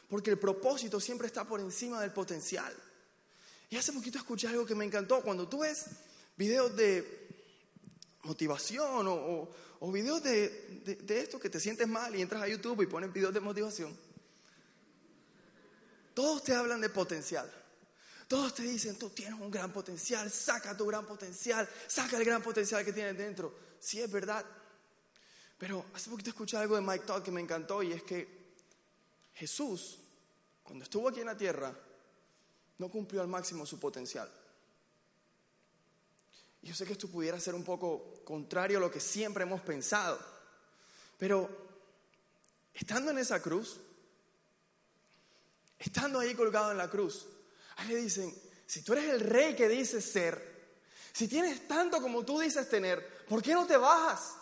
porque 0.08 0.30
el 0.30 0.38
propósito 0.38 1.00
siempre 1.00 1.26
está 1.26 1.44
por 1.44 1.60
encima 1.60 2.00
del 2.00 2.12
potencial. 2.12 2.74
Y 3.70 3.76
hace 3.76 3.92
poquito 3.92 4.18
escuché 4.18 4.48
algo 4.48 4.66
que 4.66 4.74
me 4.74 4.84
encantó, 4.84 5.22
cuando 5.22 5.48
tú 5.48 5.60
ves 5.60 5.86
videos 6.36 6.76
de 6.76 7.28
motivación 8.24 9.06
o, 9.08 9.48
videos 9.92 10.22
de, 10.22 10.82
de, 11.02 11.20
esto 11.20 11.38
que 11.38 11.50
te 11.50 11.60
sientes 11.60 11.86
mal 11.86 12.16
y 12.16 12.22
entras 12.22 12.42
a 12.42 12.48
YouTube 12.48 12.82
y 12.82 12.86
pones 12.86 13.12
videos 13.12 13.34
de 13.34 13.40
motivación 13.40 14.03
todos 16.14 16.42
te 16.44 16.54
hablan 16.54 16.80
de 16.80 16.88
potencial. 16.88 17.50
Todos 18.28 18.54
te 18.54 18.62
dicen, 18.62 18.98
tú 18.98 19.10
tienes 19.10 19.38
un 19.38 19.50
gran 19.50 19.72
potencial, 19.72 20.30
saca 20.30 20.76
tu 20.76 20.86
gran 20.86 21.04
potencial, 21.04 21.68
saca 21.86 22.16
el 22.16 22.24
gran 22.24 22.42
potencial 22.42 22.84
que 22.84 22.92
tienes 22.92 23.18
dentro. 23.18 23.54
Sí, 23.78 24.00
es 24.00 24.10
verdad. 24.10 24.44
Pero 25.58 25.86
hace 25.94 26.10
poquito 26.10 26.30
escuché 26.30 26.56
algo 26.56 26.76
de 26.76 26.82
Mike 26.82 27.04
Todd 27.04 27.22
que 27.22 27.30
me 27.30 27.40
encantó 27.40 27.82
y 27.82 27.92
es 27.92 28.02
que 28.02 28.44
Jesús, 29.34 29.98
cuando 30.62 30.84
estuvo 30.84 31.08
aquí 31.08 31.20
en 31.20 31.26
la 31.26 31.36
tierra, 31.36 31.74
no 32.78 32.88
cumplió 32.88 33.20
al 33.20 33.28
máximo 33.28 33.66
su 33.66 33.78
potencial. 33.78 34.30
Y 36.62 36.68
yo 36.68 36.74
sé 36.74 36.86
que 36.86 36.92
esto 36.92 37.08
pudiera 37.08 37.38
ser 37.38 37.54
un 37.54 37.62
poco 37.62 38.22
contrario 38.24 38.78
a 38.78 38.80
lo 38.80 38.90
que 38.90 39.00
siempre 39.00 39.44
hemos 39.44 39.60
pensado, 39.60 40.18
pero 41.18 41.48
estando 42.72 43.10
en 43.10 43.18
esa 43.18 43.40
cruz, 43.42 43.78
estando 45.84 46.18
ahí 46.18 46.34
colgado 46.34 46.70
en 46.70 46.78
la 46.78 46.88
cruz, 46.88 47.26
a 47.76 47.84
le 47.84 47.96
dicen, 47.96 48.34
si 48.66 48.82
tú 48.82 48.94
eres 48.94 49.10
el 49.10 49.20
rey 49.20 49.54
que 49.54 49.68
dices 49.68 50.04
ser, 50.04 50.54
si 51.12 51.28
tienes 51.28 51.68
tanto 51.68 52.00
como 52.00 52.24
tú 52.24 52.40
dices 52.40 52.68
tener, 52.68 53.24
¿por 53.28 53.42
qué 53.42 53.52
no 53.52 53.66
te 53.66 53.76
bajas? 53.76 54.34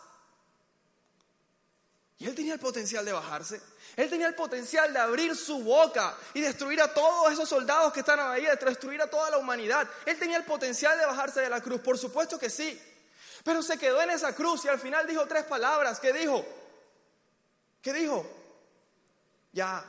Y 2.19 2.27
él 2.27 2.35
tenía 2.37 2.55
el 2.55 2.61
potencial 2.61 3.05
de 3.05 3.13
bajarse. 3.13 3.61
Él 3.97 4.09
tenía 4.09 4.29
el 4.29 4.37
potencial 4.37 4.93
de 4.93 5.01
abrir 5.01 5.35
su 5.37 5.59
boca 5.65 6.17
y 6.35 6.41
destruir 6.41 6.81
a 6.81 6.95
todos 6.95 7.33
esos 7.33 7.49
soldados 7.49 7.93
que 7.93 8.01
están 8.01 8.21
ahí, 8.21 8.45
de 8.45 8.55
destruir 8.55 9.03
a 9.03 9.11
toda 9.11 9.29
la 9.29 9.39
humanidad. 9.39 9.89
Él 10.07 10.17
tenía 10.19 10.37
el 10.37 10.45
potencial 10.45 10.97
de 10.97 11.05
bajarse 11.05 11.41
de 11.41 11.51
la 11.51 11.61
cruz, 11.61 11.81
por 11.81 11.99
supuesto 11.99 12.39
que 12.39 12.49
sí. 12.49 12.81
Pero 13.43 13.61
se 13.61 13.77
quedó 13.77 14.01
en 14.01 14.11
esa 14.11 14.33
cruz 14.37 14.65
y 14.65 14.69
al 14.69 14.79
final 14.79 15.05
dijo 15.07 15.27
tres 15.27 15.45
palabras. 15.45 15.99
¿Qué 15.99 16.13
dijo? 16.13 16.47
¿Qué 17.83 17.93
dijo? 17.93 18.25
Ya 19.53 19.85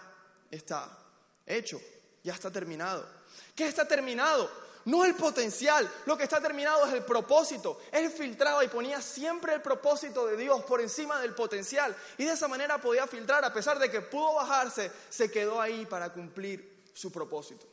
está 0.50 1.03
hecho, 1.46 1.82
ya 2.24 2.34
está 2.34 2.52
terminado. 2.52 3.08
¿Qué 3.56 3.68
está 3.68 3.88
terminado? 3.88 4.50
No 4.86 5.06
el 5.06 5.16
potencial, 5.16 5.90
lo 6.06 6.18
que 6.18 6.24
está 6.24 6.42
terminado 6.42 6.86
es 6.86 6.94
el 6.94 7.06
propósito. 7.06 7.80
Él 7.92 8.10
filtraba 8.10 8.66
y 8.66 8.68
ponía 8.68 9.02
siempre 9.02 9.54
el 9.54 9.62
propósito 9.62 10.28
de 10.28 10.36
Dios 10.36 10.64
por 10.64 10.82
encima 10.82 11.20
del 11.22 11.34
potencial. 11.34 11.96
Y 12.18 12.26
de 12.26 12.34
esa 12.34 12.48
manera 12.48 12.82
podía 12.82 13.08
filtrar, 13.08 13.46
a 13.46 13.54
pesar 13.54 13.80
de 13.80 13.90
que 13.90 14.02
pudo 14.02 14.36
bajarse, 14.36 14.92
se 15.10 15.32
quedó 15.32 15.62
ahí 15.62 15.86
para 15.86 16.12
cumplir 16.12 16.84
su 16.94 17.12
propósito. 17.12 17.66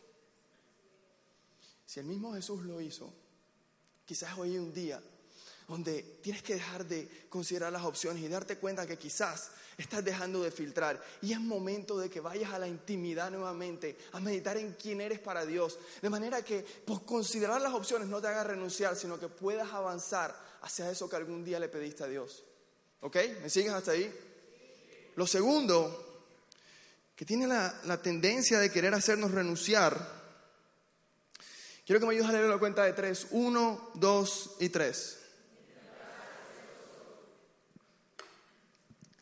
Si 1.85 1.99
el 1.99 2.07
mismo 2.07 2.33
Jesús 2.33 2.63
lo 2.63 2.81
hizo, 2.81 3.13
quizás 4.05 4.39
hoy 4.39 4.57
un 4.57 4.73
día 4.73 5.03
donde 5.71 6.03
tienes 6.21 6.43
que 6.43 6.55
dejar 6.55 6.85
de 6.85 7.09
considerar 7.29 7.73
las 7.73 7.85
opciones 7.85 8.21
y 8.21 8.27
darte 8.27 8.59
cuenta 8.59 8.89
que 8.89 8.99
quizás 8.99 9.53
estás 9.79 10.05
dejando 10.05 10.43
de 10.43 10.51
filtrar. 10.51 11.01
Y 11.23 11.33
es 11.33 11.39
momento 11.39 11.97
de 11.97 12.11
que 12.11 12.19
vayas 12.19 12.53
a 12.53 12.59
la 12.59 12.67
intimidad 12.67 13.31
nuevamente, 13.31 13.97
a 14.11 14.19
meditar 14.19 14.57
en 14.57 14.73
quién 14.73 15.01
eres 15.01 15.21
para 15.21 15.47
Dios. 15.47 15.79
De 16.03 16.11
manera 16.11 16.43
que 16.43 16.63
por 16.85 17.05
considerar 17.05 17.61
las 17.61 17.73
opciones 17.73 18.09
no 18.09 18.21
te 18.21 18.27
haga 18.27 18.43
renunciar, 18.43 18.97
sino 18.97 19.21
que 19.21 19.29
puedas 19.29 19.73
avanzar 19.73 20.37
hacia 20.63 20.91
eso 20.91 21.09
que 21.09 21.15
algún 21.15 21.45
día 21.45 21.61
le 21.61 21.69
pediste 21.69 22.03
a 22.03 22.09
Dios. 22.09 22.43
¿Ok? 23.03 23.17
¿Me 23.41 23.49
sigues 23.49 23.71
hasta 23.71 23.93
ahí? 23.93 24.13
Lo 25.15 25.25
segundo, 25.25 26.25
que 27.15 27.25
tiene 27.25 27.47
la, 27.47 27.81
la 27.85 28.03
tendencia 28.03 28.59
de 28.59 28.73
querer 28.73 28.93
hacernos 28.93 29.31
renunciar. 29.31 30.19
Quiero 31.87 32.01
que 32.01 32.07
me 32.07 32.15
ayudes 32.15 32.29
a 32.29 32.33
leer 32.33 32.47
la 32.47 32.59
cuenta 32.59 32.83
de 32.83 32.93
tres. 32.93 33.29
Uno, 33.31 33.93
dos 33.95 34.57
y 34.59 34.69
tres. 34.71 35.20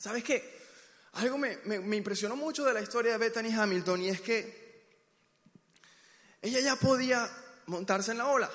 ¿Sabes 0.09 0.25
qué? 0.25 0.59
Algo 1.13 1.37
me, 1.37 1.59
impresionó 1.95 2.35
mucho 2.35 2.65
de 2.65 2.73
la 2.73 2.81
historia 2.81 3.13
de 3.13 3.19
Bethany 3.19 3.53
Hamilton 3.53 4.01
y 4.01 4.09
es 4.09 4.23
que 4.23 4.97
ella 6.41 6.61
ya 6.61 6.77
podía 6.77 7.31
montarse 7.67 8.13
en 8.13 8.17
la 8.17 8.29
ola, 8.29 8.51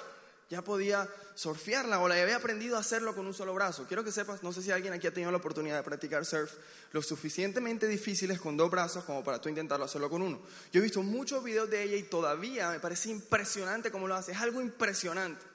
ya 0.50 0.64
podía 0.64 1.08
surfear 1.36 1.88
la 1.88 2.00
ola 2.00 2.18
y 2.18 2.22
había 2.22 2.38
aprendido 2.38 2.76
a 2.76 2.80
hacerlo 2.80 3.14
con 3.14 3.28
un 3.28 3.36
solo 3.36 3.54
brazo. 3.54 3.86
Quiero 3.86 4.04
que 4.04 4.12
sepas, 4.12 4.42
no 4.42 4.52
sé 4.52 4.64
si 4.64 4.72
alguien 4.72 4.94
aquí 4.94 5.06
ha 5.06 5.14
tenido 5.14 5.30
la 5.30 5.38
oportunidad 5.38 5.78
de 5.78 5.84
practicar 5.84 6.26
surf, 6.26 6.52
lo 6.92 7.04
suficientemente 7.04 7.88
difíciles 7.88 8.42
con 8.42 8.58
dos 8.58 8.72
brazos 8.72 9.04
como 9.04 9.24
para 9.24 9.40
tú 9.40 9.48
intentarlo 9.48 9.86
hacerlo 9.86 10.10
con 10.10 10.24
uno. 10.24 10.42
Yo 10.72 10.80
he 10.80 10.84
visto 10.84 11.04
muchos 11.04 11.44
videos 11.44 11.70
de 11.70 11.84
ella 11.84 11.98
y 11.98 12.04
todavía 12.04 12.72
me 12.72 12.80
parece 12.80 13.12
impresionante 13.12 13.92
cómo 13.92 14.08
lo 14.08 14.16
hace, 14.16 14.32
es 14.32 14.40
algo 14.40 14.60
impresionante. 14.60 15.46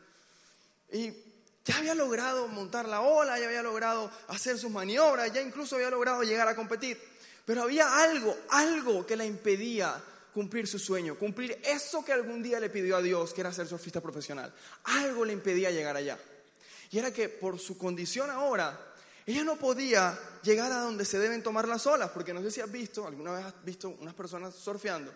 Y 0.93 1.27
ya 1.69 1.77
había 1.77 1.95
logrado 1.95 2.49
montar 2.49 2.89
la 2.89 3.03
ola, 3.03 3.39
ya 3.39 3.45
había 3.45 3.63
logrado 3.63 4.11
hacer 4.29 4.57
sus 4.59 4.71
maniobras, 4.71 5.31
ya 5.31 5.43
incluso 5.43 5.77
había 5.77 5.91
logrado 5.91 6.23
llegar 6.23 6.49
a 6.49 6.57
competir. 6.57 6.99
Pero 7.45 7.63
había 7.63 8.03
algo, 8.03 8.35
algo 8.49 9.05
que 9.05 9.17
la 9.17 9.27
impedía 9.27 10.03
cumplir 10.33 10.67
su 10.67 10.79
sueño, 10.79 11.19
cumplir 11.19 11.61
eso 11.63 12.03
que 12.03 12.15
algún 12.15 12.43
día 12.43 12.59
le 12.59 12.71
pidió 12.71 12.97
a 12.97 13.03
Dios, 13.03 13.35
que 13.35 13.43
era 13.43 13.53
ser 13.53 13.69
surfista 13.69 14.01
profesional. 14.01 14.51
Algo 14.85 15.27
le 15.27 15.35
impedía 15.35 15.71
llegar 15.71 15.95
allá. 15.95 16.19
Y 16.91 16.99
era 16.99 17.13
que 17.13 17.29
por 17.29 17.59
su 17.59 17.77
condición 17.77 18.31
ahora, 18.31 18.95
ella 19.27 19.45
no 19.45 19.57
podía 19.57 20.19
llegar 20.43 20.73
a 20.73 20.81
donde 20.81 21.05
se 21.05 21.19
deben 21.19 21.43
tomar 21.43 21.69
las 21.69 21.87
olas, 21.87 22.11
porque 22.13 22.33
no 22.33 22.41
sé 22.41 22.51
si 22.51 22.63
has 22.63 22.73
visto, 22.73 23.07
alguna 23.07 23.33
vez 23.33 23.45
has 23.45 23.63
visto 23.63 23.91
unas 23.91 24.15
personas 24.15 24.55
surfeando, 24.55 25.13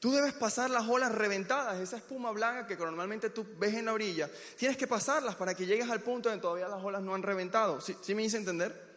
Tú 0.00 0.12
debes 0.12 0.34
pasar 0.34 0.70
las 0.70 0.88
olas 0.88 1.12
reventadas, 1.12 1.80
esa 1.80 1.96
espuma 1.96 2.30
blanca 2.30 2.66
que 2.66 2.76
normalmente 2.76 3.30
tú 3.30 3.46
ves 3.58 3.74
en 3.74 3.86
la 3.86 3.92
orilla. 3.92 4.30
Tienes 4.56 4.76
que 4.76 4.86
pasarlas 4.86 5.34
para 5.36 5.54
que 5.54 5.66
llegues 5.66 5.88
al 5.88 6.00
punto 6.00 6.30
en 6.32 6.40
todavía 6.40 6.68
las 6.68 6.82
olas 6.82 7.02
no 7.02 7.14
han 7.14 7.22
reventado. 7.22 7.80
¿Sí, 7.80 8.14
me 8.14 8.24
hice 8.24 8.36
entender? 8.36 8.94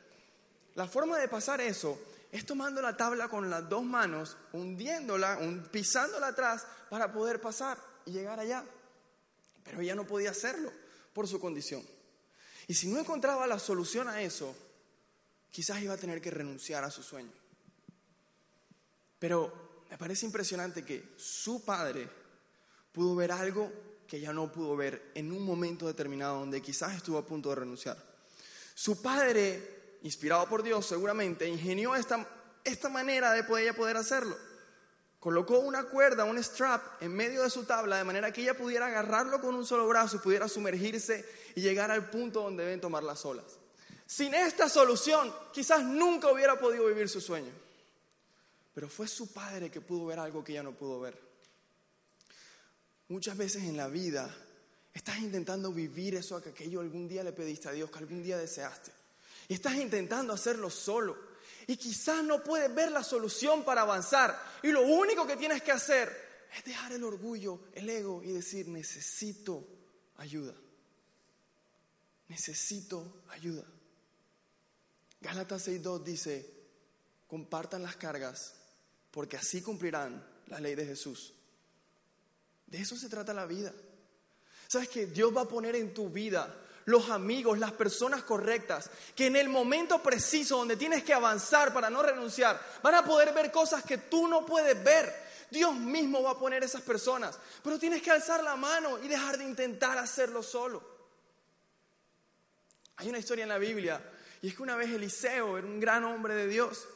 La 0.75 0.87
forma 0.87 1.17
de 1.17 1.27
pasar 1.27 1.61
eso 1.61 1.99
es 2.31 2.45
tomando 2.45 2.81
la 2.81 2.97
tabla 2.97 3.29
con 3.29 3.49
las 3.49 3.67
dos 3.69 3.83
manos, 3.83 4.37
hundiéndola, 4.53 5.39
pisándola 5.71 6.27
atrás 6.27 6.67
para 6.89 7.11
poder 7.11 7.39
pasar 7.39 7.77
y 8.05 8.11
llegar 8.11 8.39
allá. 8.39 8.63
Pero 9.63 9.81
ella 9.81 9.95
no 9.95 10.05
podía 10.05 10.31
hacerlo 10.31 10.71
por 11.13 11.27
su 11.27 11.39
condición. 11.39 11.83
Y 12.67 12.73
si 12.73 12.87
no 12.87 12.99
encontraba 12.99 13.47
la 13.47 13.59
solución 13.59 14.09
a 14.09 14.21
eso, 14.21 14.53
quizás 15.51 15.81
iba 15.81 15.93
a 15.93 15.97
tener 15.97 16.21
que 16.21 16.31
renunciar 16.31 16.83
a 16.83 16.91
su 16.91 17.01
sueño. 17.01 17.31
Pero 19.19 19.66
me 19.89 19.97
parece 19.97 20.25
impresionante 20.25 20.83
que 20.83 21.13
su 21.17 21.63
padre 21.63 22.07
pudo 22.91 23.15
ver 23.15 23.31
algo 23.31 23.71
que 24.07 24.17
ella 24.17 24.33
no 24.33 24.51
pudo 24.51 24.75
ver 24.75 25.11
en 25.15 25.31
un 25.31 25.43
momento 25.43 25.85
determinado 25.85 26.39
donde 26.39 26.61
quizás 26.61 26.95
estuvo 26.95 27.17
a 27.17 27.25
punto 27.25 27.49
de 27.49 27.55
renunciar. 27.55 27.97
Su 28.73 29.01
padre, 29.01 29.97
inspirado 30.03 30.47
por 30.47 30.63
Dios 30.63 30.85
seguramente, 30.85 31.47
ingenió 31.47 31.95
esta, 31.95 32.27
esta 32.63 32.89
manera 32.89 33.33
de 33.33 33.43
poder, 33.43 33.65
ella 33.65 33.75
poder 33.75 33.97
hacerlo. 33.97 34.37
Colocó 35.19 35.59
una 35.59 35.83
cuerda, 35.83 36.25
un 36.25 36.41
strap 36.43 37.01
en 37.01 37.13
medio 37.13 37.43
de 37.43 37.49
su 37.49 37.63
tabla 37.65 37.97
de 37.97 38.03
manera 38.03 38.31
que 38.31 38.41
ella 38.41 38.55
pudiera 38.55 38.85
agarrarlo 38.85 39.41
con 39.41 39.55
un 39.55 39.65
solo 39.65 39.87
brazo 39.87 40.17
y 40.17 40.19
pudiera 40.19 40.47
sumergirse 40.47 41.25
y 41.55 41.61
llegar 41.61 41.91
al 41.91 42.09
punto 42.09 42.43
donde 42.43 42.63
deben 42.63 42.79
tomar 42.79 43.03
las 43.03 43.25
olas. 43.25 43.57
Sin 44.05 44.33
esta 44.33 44.69
solución, 44.69 45.33
quizás 45.51 45.83
nunca 45.83 46.31
hubiera 46.31 46.57
podido 46.57 46.85
vivir 46.85 47.09
su 47.09 47.19
sueño. 47.19 47.51
Pero 48.77 48.89
fue 48.89 49.07
su 49.07 49.33
padre 49.33 49.71
que 49.71 49.81
pudo 49.81 50.05
ver 50.05 50.19
algo 50.19 50.43
que 50.43 50.51
ella 50.51 50.61
no 50.61 50.71
pudo 50.71 50.99
ver. 50.99 51.19
Muchas 53.07 53.35
veces 53.35 53.63
en 53.63 53.75
la 53.75 53.87
vida 53.87 54.31
estás 54.93 55.17
intentando 55.17 55.73
vivir 55.73 56.13
eso 56.13 56.39
que 56.43 56.49
aquello 56.49 56.81
algún 56.81 57.07
día 57.07 57.23
le 57.23 57.31
pediste 57.31 57.69
a 57.69 57.71
Dios, 57.71 57.89
que 57.89 57.97
algún 57.97 58.21
día 58.21 58.37
deseaste. 58.37 58.91
Y 59.47 59.55
estás 59.55 59.73
intentando 59.77 60.31
hacerlo 60.31 60.69
solo. 60.69 61.17
Y 61.65 61.75
quizás 61.75 62.23
no 62.23 62.43
puedes 62.43 62.71
ver 62.75 62.91
la 62.91 63.03
solución 63.03 63.65
para 63.65 63.81
avanzar. 63.81 64.39
Y 64.61 64.67
lo 64.67 64.83
único 64.83 65.25
que 65.25 65.37
tienes 65.37 65.63
que 65.63 65.71
hacer 65.71 66.45
es 66.55 66.63
dejar 66.63 66.91
el 66.91 67.03
orgullo, 67.03 67.59
el 67.73 67.89
ego 67.89 68.21
y 68.21 68.31
decir, 68.31 68.67
necesito 68.67 69.67
ayuda. 70.17 70.53
Necesito 72.27 73.23
ayuda. 73.29 73.63
Gálatas 75.19 75.67
6.2 75.67 76.03
dice, 76.03 76.53
compartan 77.27 77.81
las 77.81 77.95
cargas 77.95 78.53
porque 79.11 79.37
así 79.37 79.61
cumplirán 79.61 80.25
la 80.47 80.59
ley 80.59 80.75
de 80.75 80.85
Jesús. 80.85 81.33
De 82.65 82.79
eso 82.79 82.95
se 82.95 83.09
trata 83.09 83.33
la 83.33 83.45
vida. 83.45 83.73
¿Sabes 84.67 84.89
que 84.89 85.07
Dios 85.07 85.35
va 85.35 85.41
a 85.41 85.47
poner 85.47 85.75
en 85.75 85.93
tu 85.93 86.09
vida 86.09 86.63
los 86.85 87.09
amigos, 87.09 87.59
las 87.59 87.73
personas 87.73 88.23
correctas, 88.23 88.89
que 89.13 89.27
en 89.27 89.35
el 89.35 89.49
momento 89.49 90.01
preciso 90.01 90.57
donde 90.57 90.77
tienes 90.77 91.03
que 91.03 91.13
avanzar 91.13 91.73
para 91.73 91.89
no 91.89 92.01
renunciar, 92.01 92.61
van 92.81 92.95
a 92.95 93.03
poder 93.03 93.33
ver 93.33 93.51
cosas 93.51 93.83
que 93.83 93.97
tú 93.97 94.27
no 94.27 94.45
puedes 94.45 94.81
ver. 94.83 95.27
Dios 95.51 95.75
mismo 95.75 96.23
va 96.23 96.31
a 96.31 96.39
poner 96.39 96.63
esas 96.63 96.81
personas, 96.81 97.37
pero 97.61 97.77
tienes 97.77 98.01
que 98.01 98.11
alzar 98.11 98.41
la 98.41 98.55
mano 98.55 99.03
y 99.03 99.07
dejar 99.07 99.37
de 99.37 99.43
intentar 99.43 99.97
hacerlo 99.97 100.41
solo. 100.41 100.81
Hay 102.97 103.09
una 103.09 103.19
historia 103.19 103.43
en 103.43 103.49
la 103.49 103.57
Biblia, 103.57 104.01
y 104.41 104.47
es 104.47 104.55
que 104.55 104.63
una 104.63 104.75
vez 104.75 104.89
Eliseo 104.89 105.57
era 105.57 105.67
un 105.67 105.79
gran 105.79 106.05
hombre 106.05 106.35
de 106.35 106.47
Dios, 106.47 106.87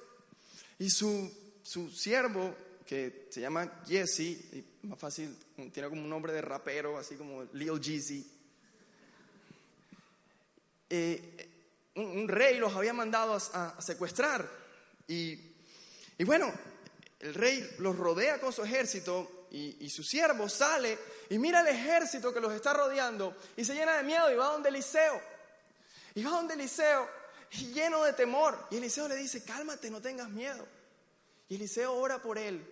y 0.79 0.89
su, 0.89 1.31
su 1.63 1.89
siervo, 1.91 2.55
que 2.85 3.27
se 3.29 3.41
llama 3.41 3.81
Jesse, 3.87 4.19
y 4.19 4.65
más 4.83 4.99
fácil, 4.99 5.37
tiene 5.71 5.89
como 5.89 6.01
un 6.01 6.09
nombre 6.09 6.33
de 6.33 6.41
rapero, 6.41 6.97
así 6.97 7.15
como 7.15 7.43
Lil 7.53 7.79
Jeezy, 7.79 8.25
eh, 10.89 11.49
un, 11.95 12.27
rey 12.27 12.57
los 12.57 12.75
había 12.75 12.93
mandado 12.93 13.33
a, 13.33 13.81
secuestrar. 13.81 14.49
Y, 15.07 15.39
y, 16.17 16.23
bueno, 16.23 16.51
el 17.19 17.33
rey 17.33 17.75
los 17.79 17.95
rodea 17.97 18.39
con 18.39 18.51
su 18.51 18.63
ejército 18.63 19.47
y, 19.51 19.89
su 19.89 20.03
siervo 20.03 20.47
sale 20.47 20.97
y 21.29 21.37
mira 21.37 21.61
el 21.61 21.67
ejército 21.67 22.33
que 22.33 22.39
los 22.39 22.53
está 22.53 22.73
rodeando 22.73 23.35
y 23.57 23.65
se 23.65 23.73
llena 23.73 23.97
de 23.97 24.03
miedo 24.03 24.31
y 24.31 24.35
va 24.35 24.47
donde 24.47 24.69
Eliseo. 24.69 25.21
Y 26.15 26.23
va 26.23 26.31
donde 26.31 26.53
Eliseo 26.55 27.07
lleno 27.73 28.03
de 28.03 28.13
temor. 28.13 28.67
Y 28.71 28.77
Eliseo 28.77 29.07
le 29.07 29.15
dice, 29.15 29.43
cálmate, 29.43 29.89
no 29.89 30.01
tengas 30.01 30.29
miedo. 30.29 30.65
Y 31.51 31.55
Eliseo 31.55 31.93
ora 31.93 32.21
por 32.21 32.37
él. 32.37 32.65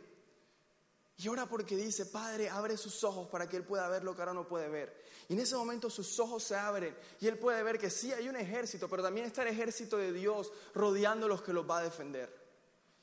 Y 1.18 1.28
ora 1.28 1.46
porque 1.48 1.76
dice, 1.76 2.06
Padre, 2.06 2.50
abre 2.50 2.78
sus 2.78 3.04
ojos 3.04 3.28
para 3.28 3.50
que 3.50 3.58
él 3.58 3.66
pueda 3.66 3.90
ver 3.90 4.06
lo 4.06 4.16
que 4.16 4.22
ahora 4.22 4.34
no 4.34 4.48
puede 4.48 4.70
ver. 4.70 5.04
Y 5.28 5.34
en 5.34 5.42
ese 5.42 5.58
momento 5.58 5.90
sus 5.90 6.18
ojos 6.18 6.46
se 6.46 6.56
abren 6.56 6.96
y 7.20 7.28
él 7.28 7.38
puede 7.38 7.62
ver 7.62 7.78
que 7.78 7.90
sí 7.90 8.14
hay 8.14 8.30
un 8.30 8.38
ejército, 8.38 8.88
pero 8.88 9.04
también 9.04 9.26
está 9.26 9.42
el 9.42 9.50
ejército 9.50 9.98
de 9.98 10.14
Dios 10.14 10.54
rodeando 10.74 11.28
los 11.28 11.42
que 11.42 11.52
los 11.52 11.70
va 11.70 11.80
a 11.80 11.84
defender. 11.84 12.34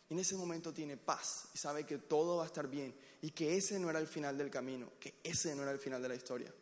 Y 0.09 0.15
en 0.15 0.21
ese 0.21 0.35
momento 0.35 0.73
tiene 0.73 0.97
paz 0.97 1.49
y 1.53 1.59
sabe 1.59 1.85
que 1.85 1.99
todo 1.99 2.39
va 2.39 2.45
a 2.45 2.47
estar 2.47 2.69
bien 2.69 2.95
y 3.21 3.33
que 3.33 3.55
ese 3.59 3.79
no 3.79 3.91
era 3.91 3.99
el 3.99 4.07
final 4.07 4.39
del 4.39 4.49
camino, 4.49 4.93
que 4.99 5.17
ese 5.23 5.55
no 5.55 5.61
era 5.61 5.73
el 5.73 5.79
final 5.79 6.01
de 6.01 6.09
la 6.09 6.15
historia. 6.15 6.55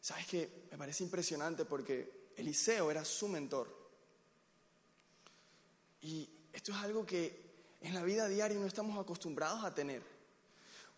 ¿Sabes 0.00 0.26
qué? 0.26 0.64
Me 0.72 0.76
parece 0.76 1.04
impresionante 1.04 1.64
porque 1.66 2.32
Eliseo 2.36 2.90
era 2.90 3.04
su 3.04 3.28
mentor. 3.28 3.72
Y 6.00 6.28
esto 6.52 6.72
es 6.72 6.78
algo 6.78 7.06
que 7.06 7.49
en 7.80 7.94
la 7.94 8.02
vida 8.02 8.28
diaria 8.28 8.58
no 8.58 8.66
estamos 8.66 8.98
acostumbrados 8.98 9.64
a 9.64 9.74
tener. 9.74 10.02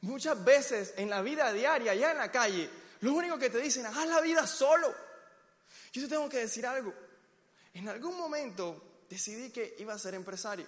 Muchas 0.01 0.43
veces 0.45 0.95
en 0.97 1.09
la 1.09 1.23
vida 1.23 1.53
diaria, 1.53 1.95
ya 1.95 2.11
en 2.11 2.19
la 2.19 2.31
calle, 2.31 2.69
lo 3.01 3.15
único 3.15 3.39
que 3.39 3.51
te 3.51 3.59
dicen, 3.59 3.87
haz 3.87 4.07
la 4.07 4.21
vida 4.21 4.47
solo. 4.47 4.93
Yo 5.93 6.03
te 6.03 6.09
tengo 6.09 6.29
que 6.29 6.39
decir 6.39 6.67
algo. 6.67 6.93
En 7.75 7.89
algún 7.89 8.17
momento 8.17 9.05
decidí 9.09 9.51
que 9.51 9.77
iba 9.79 9.95
a 9.95 9.99
ser 9.99 10.15
empresario. 10.15 10.67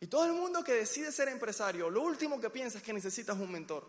Y 0.00 0.06
todo 0.06 0.24
el 0.26 0.32
mundo 0.32 0.64
que 0.64 0.72
decide 0.72 1.12
ser 1.12 1.28
empresario, 1.28 1.88
lo 1.88 2.02
último 2.02 2.40
que 2.40 2.50
piensa 2.50 2.78
es 2.78 2.84
que 2.84 2.92
necesitas 2.92 3.38
un 3.38 3.52
mentor. 3.52 3.86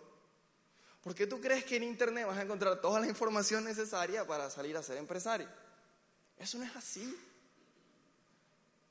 Porque 1.02 1.28
tú 1.28 1.42
crees 1.42 1.66
que 1.66 1.78
en 1.78 1.84
Internet 1.84 2.28
vas 2.28 2.38
a 2.38 2.44
encontrar 2.44 2.80
toda 2.80 3.00
la 3.00 3.08
información 3.08 3.64
necesaria 3.64 4.26
para 4.26 4.50
salir 4.50 4.78
a 4.78 4.84
ser 4.84 4.98
empresario. 4.98 5.48
Eso 6.38 6.58
no 6.58 6.64
es 6.64 6.76
así. 6.76 7.18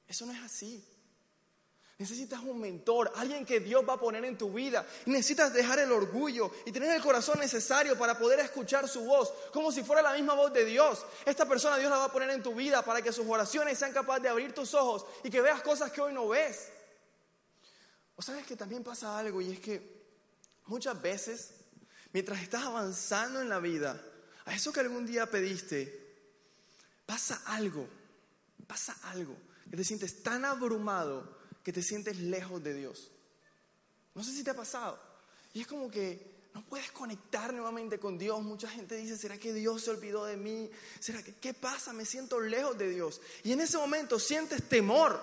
Eso 0.08 0.26
no 0.26 0.32
es 0.32 0.42
así. 0.42 0.84
Necesitas 1.98 2.40
un 2.40 2.60
mentor, 2.60 3.12
alguien 3.14 3.44
que 3.44 3.60
Dios 3.60 3.84
va 3.88 3.94
a 3.94 4.00
poner 4.00 4.24
en 4.24 4.36
tu 4.36 4.52
vida. 4.52 4.84
Necesitas 5.06 5.52
dejar 5.52 5.78
el 5.78 5.92
orgullo 5.92 6.50
y 6.64 6.72
tener 6.72 6.90
el 6.90 7.02
corazón 7.02 7.38
necesario 7.38 7.96
para 7.96 8.18
poder 8.18 8.40
escuchar 8.40 8.88
su 8.88 9.04
voz, 9.04 9.32
como 9.52 9.70
si 9.70 9.82
fuera 9.82 10.02
la 10.02 10.14
misma 10.14 10.34
voz 10.34 10.52
de 10.52 10.64
Dios. 10.64 11.04
Esta 11.24 11.46
persona 11.46 11.76
Dios 11.76 11.90
la 11.90 11.98
va 11.98 12.04
a 12.06 12.12
poner 12.12 12.30
en 12.30 12.42
tu 12.42 12.54
vida 12.54 12.82
para 12.84 13.02
que 13.02 13.12
sus 13.12 13.26
oraciones 13.26 13.78
sean 13.78 13.92
capaces 13.92 14.22
de 14.22 14.28
abrir 14.30 14.52
tus 14.52 14.74
ojos 14.74 15.04
y 15.22 15.30
que 15.30 15.40
veas 15.40 15.62
cosas 15.62 15.92
que 15.92 16.00
hoy 16.00 16.12
no 16.12 16.28
ves. 16.28 16.70
O 18.16 18.22
sabes 18.22 18.46
que 18.46 18.56
también 18.56 18.82
pasa 18.82 19.18
algo 19.18 19.40
y 19.40 19.52
es 19.52 19.60
que 19.60 20.02
muchas 20.66 21.00
veces, 21.00 21.54
mientras 22.12 22.40
estás 22.42 22.64
avanzando 22.64 23.40
en 23.40 23.48
la 23.48 23.60
vida, 23.60 24.02
a 24.44 24.54
eso 24.54 24.72
que 24.72 24.80
algún 24.80 25.06
día 25.06 25.30
pediste, 25.30 26.16
pasa 27.06 27.42
algo, 27.46 27.86
pasa 28.66 28.96
algo, 29.04 29.36
que 29.70 29.76
te 29.76 29.84
sientes 29.84 30.22
tan 30.22 30.44
abrumado 30.44 31.41
que 31.62 31.72
te 31.72 31.82
sientes 31.82 32.18
lejos 32.18 32.62
de 32.62 32.74
Dios. 32.74 33.10
No 34.14 34.22
sé 34.22 34.32
si 34.32 34.44
te 34.44 34.50
ha 34.50 34.56
pasado. 34.56 34.98
Y 35.54 35.60
es 35.62 35.66
como 35.66 35.90
que 35.90 36.32
no 36.54 36.64
puedes 36.64 36.90
conectar 36.92 37.52
nuevamente 37.52 37.98
con 37.98 38.18
Dios. 38.18 38.42
Mucha 38.42 38.68
gente 38.68 38.96
dice, 38.96 39.16
¿será 39.16 39.38
que 39.38 39.52
Dios 39.52 39.82
se 39.82 39.90
olvidó 39.90 40.24
de 40.24 40.36
mí? 40.36 40.70
¿Será 41.00 41.22
que 41.22 41.34
qué 41.34 41.54
pasa? 41.54 41.92
Me 41.92 42.04
siento 42.04 42.40
lejos 42.40 42.76
de 42.76 42.90
Dios. 42.90 43.20
Y 43.42 43.52
en 43.52 43.60
ese 43.60 43.78
momento 43.78 44.18
sientes 44.18 44.68
temor. 44.68 45.20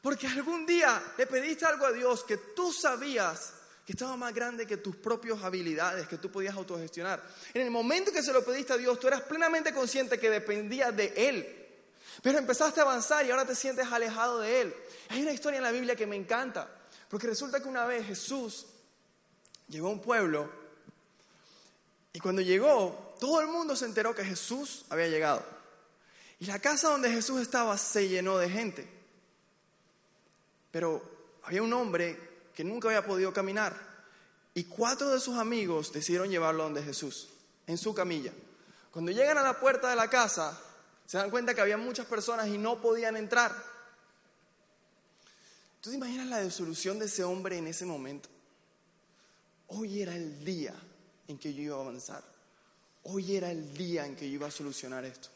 Porque 0.00 0.26
algún 0.26 0.64
día 0.64 1.02
le 1.18 1.26
pediste 1.26 1.66
algo 1.66 1.84
a 1.84 1.92
Dios 1.92 2.24
que 2.24 2.38
tú 2.38 2.72
sabías 2.72 3.54
que 3.84 3.92
estaba 3.92 4.16
más 4.16 4.32
grande 4.32 4.66
que 4.66 4.76
tus 4.76 4.96
propias 4.96 5.42
habilidades, 5.42 6.06
que 6.06 6.16
tú 6.16 6.30
podías 6.30 6.54
autogestionar. 6.54 7.22
En 7.52 7.62
el 7.62 7.70
momento 7.70 8.12
que 8.12 8.22
se 8.22 8.32
lo 8.32 8.44
pediste 8.44 8.72
a 8.72 8.76
Dios, 8.76 9.00
tú 9.00 9.08
eras 9.08 9.22
plenamente 9.22 9.74
consciente 9.74 10.18
que 10.18 10.30
dependía 10.30 10.92
de 10.92 11.12
Él. 11.16 11.59
Pero 12.22 12.38
empezaste 12.38 12.80
a 12.80 12.82
avanzar 12.82 13.24
y 13.24 13.30
ahora 13.30 13.46
te 13.46 13.54
sientes 13.54 13.86
alejado 13.90 14.40
de 14.40 14.60
Él. 14.60 14.74
Hay 15.08 15.22
una 15.22 15.32
historia 15.32 15.58
en 15.58 15.64
la 15.64 15.70
Biblia 15.70 15.96
que 15.96 16.06
me 16.06 16.16
encanta, 16.16 16.68
porque 17.08 17.26
resulta 17.26 17.60
que 17.60 17.68
una 17.68 17.84
vez 17.86 18.06
Jesús 18.06 18.66
llegó 19.68 19.88
a 19.88 19.92
un 19.92 20.00
pueblo 20.00 20.50
y 22.12 22.18
cuando 22.18 22.42
llegó, 22.42 23.14
todo 23.20 23.40
el 23.40 23.46
mundo 23.46 23.76
se 23.76 23.84
enteró 23.84 24.14
que 24.14 24.24
Jesús 24.24 24.84
había 24.90 25.08
llegado. 25.08 25.44
Y 26.40 26.46
la 26.46 26.58
casa 26.58 26.88
donde 26.88 27.10
Jesús 27.10 27.40
estaba 27.40 27.76
se 27.78 28.08
llenó 28.08 28.38
de 28.38 28.48
gente. 28.48 28.88
Pero 30.70 31.02
había 31.44 31.62
un 31.62 31.72
hombre 31.72 32.18
que 32.54 32.64
nunca 32.64 32.88
había 32.88 33.04
podido 33.04 33.32
caminar 33.32 33.90
y 34.54 34.64
cuatro 34.64 35.10
de 35.10 35.20
sus 35.20 35.36
amigos 35.36 35.92
decidieron 35.92 36.30
llevarlo 36.30 36.64
donde 36.64 36.82
Jesús, 36.82 37.28
en 37.66 37.78
su 37.78 37.94
camilla. 37.94 38.32
Cuando 38.90 39.12
llegan 39.12 39.38
a 39.38 39.42
la 39.42 39.60
puerta 39.60 39.88
de 39.88 39.96
la 39.96 40.10
casa, 40.10 40.58
se 41.10 41.18
dan 41.18 41.28
cuenta 41.28 41.56
que 41.56 41.60
había 41.60 41.76
muchas 41.76 42.06
personas 42.06 42.46
y 42.46 42.56
no 42.56 42.80
podían 42.80 43.16
entrar. 43.16 43.52
¿Tú 45.80 45.90
te 45.90 45.96
imaginas 45.96 46.28
la 46.28 46.38
desolución 46.38 47.00
de 47.00 47.06
ese 47.06 47.24
hombre 47.24 47.58
en 47.58 47.66
ese 47.66 47.84
momento? 47.84 48.28
Hoy 49.66 50.02
era 50.02 50.14
el 50.14 50.44
día 50.44 50.72
en 51.26 51.36
que 51.36 51.52
yo 51.52 51.62
iba 51.62 51.76
a 51.76 51.80
avanzar. 51.80 52.22
Hoy 53.02 53.34
era 53.34 53.50
el 53.50 53.76
día 53.76 54.06
en 54.06 54.14
que 54.14 54.28
yo 54.28 54.36
iba 54.36 54.46
a 54.46 54.52
solucionar 54.52 55.04
esto. 55.04 55.30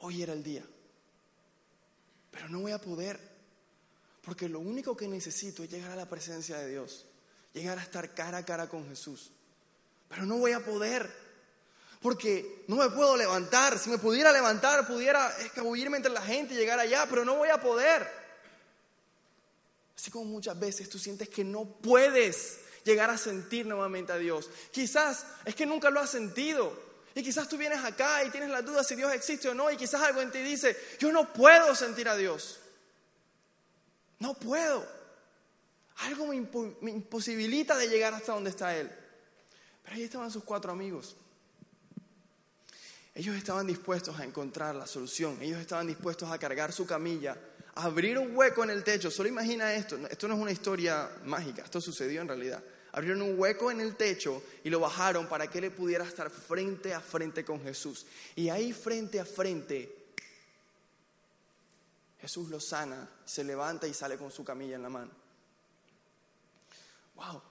Hoy 0.00 0.22
era 0.22 0.34
el 0.34 0.42
día. 0.42 0.62
Pero 2.30 2.50
no 2.50 2.60
voy 2.60 2.72
a 2.72 2.78
poder. 2.78 3.18
Porque 4.20 4.46
lo 4.46 4.60
único 4.60 4.94
que 4.94 5.08
necesito 5.08 5.62
es 5.62 5.70
llegar 5.70 5.92
a 5.92 5.96
la 5.96 6.06
presencia 6.06 6.58
de 6.58 6.68
Dios. 6.68 7.06
Llegar 7.54 7.78
a 7.78 7.82
estar 7.82 8.12
cara 8.12 8.36
a 8.36 8.44
cara 8.44 8.68
con 8.68 8.86
Jesús. 8.86 9.30
Pero 10.06 10.26
no 10.26 10.36
voy 10.36 10.52
a 10.52 10.62
poder 10.62 11.27
porque 12.00 12.64
no 12.68 12.76
me 12.76 12.90
puedo 12.90 13.16
levantar. 13.16 13.78
Si 13.78 13.90
me 13.90 13.98
pudiera 13.98 14.32
levantar, 14.32 14.86
pudiera 14.86 15.36
escabullirme 15.38 15.96
entre 15.96 16.12
la 16.12 16.22
gente 16.22 16.54
y 16.54 16.56
llegar 16.56 16.78
allá, 16.78 17.06
pero 17.08 17.24
no 17.24 17.36
voy 17.36 17.48
a 17.48 17.60
poder. 17.60 18.06
Así 19.96 20.10
como 20.10 20.26
muchas 20.26 20.58
veces 20.58 20.88
tú 20.88 20.98
sientes 20.98 21.28
que 21.28 21.42
no 21.42 21.64
puedes 21.64 22.60
llegar 22.84 23.10
a 23.10 23.18
sentir 23.18 23.66
nuevamente 23.66 24.12
a 24.12 24.18
Dios. 24.18 24.48
Quizás 24.70 25.26
es 25.44 25.54
que 25.54 25.66
nunca 25.66 25.90
lo 25.90 26.00
has 26.00 26.10
sentido. 26.10 26.86
Y 27.14 27.22
quizás 27.22 27.48
tú 27.48 27.56
vienes 27.56 27.82
acá 27.82 28.22
y 28.22 28.30
tienes 28.30 28.50
la 28.50 28.62
duda 28.62 28.84
si 28.84 28.94
Dios 28.94 29.12
existe 29.12 29.48
o 29.48 29.54
no. 29.54 29.70
Y 29.70 29.76
quizás 29.76 30.00
algo 30.02 30.20
en 30.20 30.30
ti 30.30 30.38
dice, 30.38 30.76
yo 31.00 31.10
no 31.10 31.32
puedo 31.32 31.74
sentir 31.74 32.08
a 32.08 32.16
Dios. 32.16 32.60
No 34.20 34.34
puedo. 34.34 34.86
Algo 35.96 36.28
me, 36.28 36.36
impo 36.36 36.76
me 36.80 36.92
imposibilita 36.92 37.76
de 37.76 37.88
llegar 37.88 38.14
hasta 38.14 38.32
donde 38.32 38.50
está 38.50 38.76
Él. 38.76 38.88
Pero 39.82 39.96
ahí 39.96 40.04
estaban 40.04 40.30
sus 40.30 40.44
cuatro 40.44 40.70
amigos. 40.70 41.16
Ellos 43.18 43.34
estaban 43.34 43.66
dispuestos 43.66 44.16
a 44.20 44.24
encontrar 44.24 44.76
la 44.76 44.86
solución, 44.86 45.38
ellos 45.42 45.58
estaban 45.58 45.88
dispuestos 45.88 46.30
a 46.30 46.38
cargar 46.38 46.72
su 46.72 46.86
camilla, 46.86 47.36
a 47.74 47.82
abrir 47.82 48.16
un 48.16 48.36
hueco 48.36 48.62
en 48.62 48.70
el 48.70 48.84
techo. 48.84 49.10
Solo 49.10 49.28
imagina 49.28 49.74
esto, 49.74 49.98
esto 50.08 50.28
no 50.28 50.34
es 50.34 50.40
una 50.40 50.52
historia 50.52 51.10
mágica, 51.24 51.64
esto 51.64 51.80
sucedió 51.80 52.20
en 52.20 52.28
realidad. 52.28 52.62
Abrieron 52.92 53.22
un 53.22 53.36
hueco 53.36 53.72
en 53.72 53.80
el 53.80 53.96
techo 53.96 54.40
y 54.62 54.70
lo 54.70 54.78
bajaron 54.78 55.26
para 55.26 55.50
que 55.50 55.58
él 55.58 55.72
pudiera 55.72 56.04
estar 56.04 56.30
frente 56.30 56.94
a 56.94 57.00
frente 57.00 57.44
con 57.44 57.60
Jesús. 57.60 58.06
Y 58.36 58.50
ahí 58.50 58.72
frente 58.72 59.18
a 59.18 59.24
frente, 59.24 60.12
Jesús 62.20 62.48
lo 62.50 62.60
sana, 62.60 63.10
se 63.24 63.42
levanta 63.42 63.88
y 63.88 63.94
sale 63.94 64.16
con 64.16 64.30
su 64.30 64.44
camilla 64.44 64.76
en 64.76 64.82
la 64.82 64.90
mano. 64.90 65.10
¡Wow! 67.16 67.42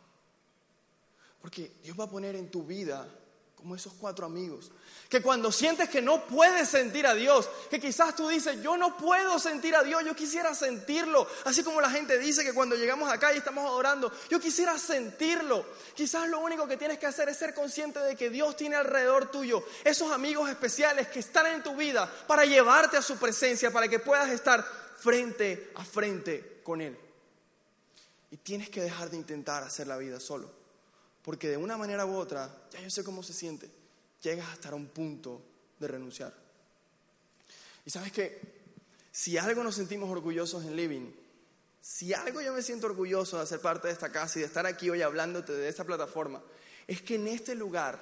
Porque 1.42 1.74
Dios 1.84 2.00
va 2.00 2.06
a 2.06 2.10
poner 2.10 2.38
en 2.38 2.50
tu 2.50 2.64
vida 2.64 3.06
como 3.58 3.76
esos 3.76 3.94
cuatro 3.94 4.26
amigos. 4.26 4.72
Que 5.10 5.22
cuando 5.22 5.52
sientes 5.52 5.90
que 5.90 6.02
no 6.02 6.26
puedes 6.28 6.70
sentir 6.70 7.08
a 7.08 7.16
Dios, 7.16 7.50
que 7.70 7.80
quizás 7.80 8.16
tú 8.16 8.28
dices, 8.30 8.62
yo 8.62 8.78
no 8.78 8.96
puedo 8.96 9.40
sentir 9.40 9.76
a 9.76 9.84
Dios, 9.84 10.06
yo 10.06 10.16
quisiera 10.16 10.54
sentirlo. 10.54 11.28
Así 11.44 11.64
como 11.64 11.82
la 11.82 11.90
gente 11.90 12.20
dice 12.20 12.44
que 12.44 12.54
cuando 12.54 12.76
llegamos 12.76 13.12
acá 13.12 13.34
y 13.34 13.38
estamos 13.38 13.66
adorando, 13.66 14.12
yo 14.30 14.40
quisiera 14.40 14.78
sentirlo. 14.78 15.66
Quizás 15.96 16.30
lo 16.30 16.40
único 16.40 16.68
que 16.68 16.78
tienes 16.78 17.00
que 17.00 17.08
hacer 17.08 17.30
es 17.30 17.38
ser 17.38 17.56
consciente 17.56 18.00
de 18.00 18.16
que 18.16 18.30
Dios 18.30 18.56
tiene 18.56 18.76
alrededor 18.76 19.32
tuyo 19.32 19.64
esos 19.84 20.12
amigos 20.12 20.50
especiales 20.50 21.08
que 21.08 21.20
están 21.20 21.48
en 21.48 21.64
tu 21.64 21.76
vida 21.76 22.10
para 22.28 22.46
llevarte 22.46 22.98
a 22.98 23.02
su 23.02 23.18
presencia, 23.18 23.72
para 23.72 23.88
que 23.88 23.98
puedas 23.98 24.30
estar 24.30 24.64
frente 24.98 25.72
a 25.76 25.84
frente 25.84 26.62
con 26.64 26.80
Él. 26.80 26.96
Y 28.30 28.38
tienes 28.38 28.70
que 28.70 28.82
dejar 28.82 29.10
de 29.10 29.18
intentar 29.18 29.64
hacer 29.64 29.88
la 29.88 29.98
vida 29.98 30.20
solo. 30.20 30.67
Porque 31.28 31.50
de 31.50 31.58
una 31.58 31.76
manera 31.76 32.06
u 32.06 32.16
otra, 32.16 32.50
ya 32.72 32.80
yo 32.80 32.90
sé 32.90 33.04
cómo 33.04 33.22
se 33.22 33.34
siente, 33.34 33.70
llegas 34.22 34.48
a 34.48 34.54
estar 34.54 34.72
a 34.72 34.78
un 34.78 34.88
punto 34.88 35.42
de 35.78 35.86
renunciar. 35.86 36.34
Y 37.86 37.90
sabes 37.90 38.14
que 38.14 38.40
si 39.12 39.38
algo 39.38 39.62
nos 39.62 39.76
sentimos 39.76 40.10
orgullosos 40.10 40.64
en 40.64 40.78
Living, 40.78 41.12
si 41.82 42.14
algo 42.14 42.40
yo 42.40 42.54
me 42.54 42.62
siento 42.62 42.88
orgulloso 42.88 43.42
de 43.42 43.46
ser 43.46 43.60
parte 43.60 43.90
de 43.90 43.94
esta 43.94 44.10
casa 44.10 44.40
y 44.40 44.42
de 44.44 44.48
estar 44.48 44.66
aquí 44.66 44.90
hoy 44.90 45.02
hablándote 45.02 45.52
de 45.52 45.68
esta 45.68 45.84
plataforma, 45.84 46.42
es 46.88 47.02
que 47.02 47.16
en 47.16 47.28
este 47.28 47.56
lugar, 47.56 48.02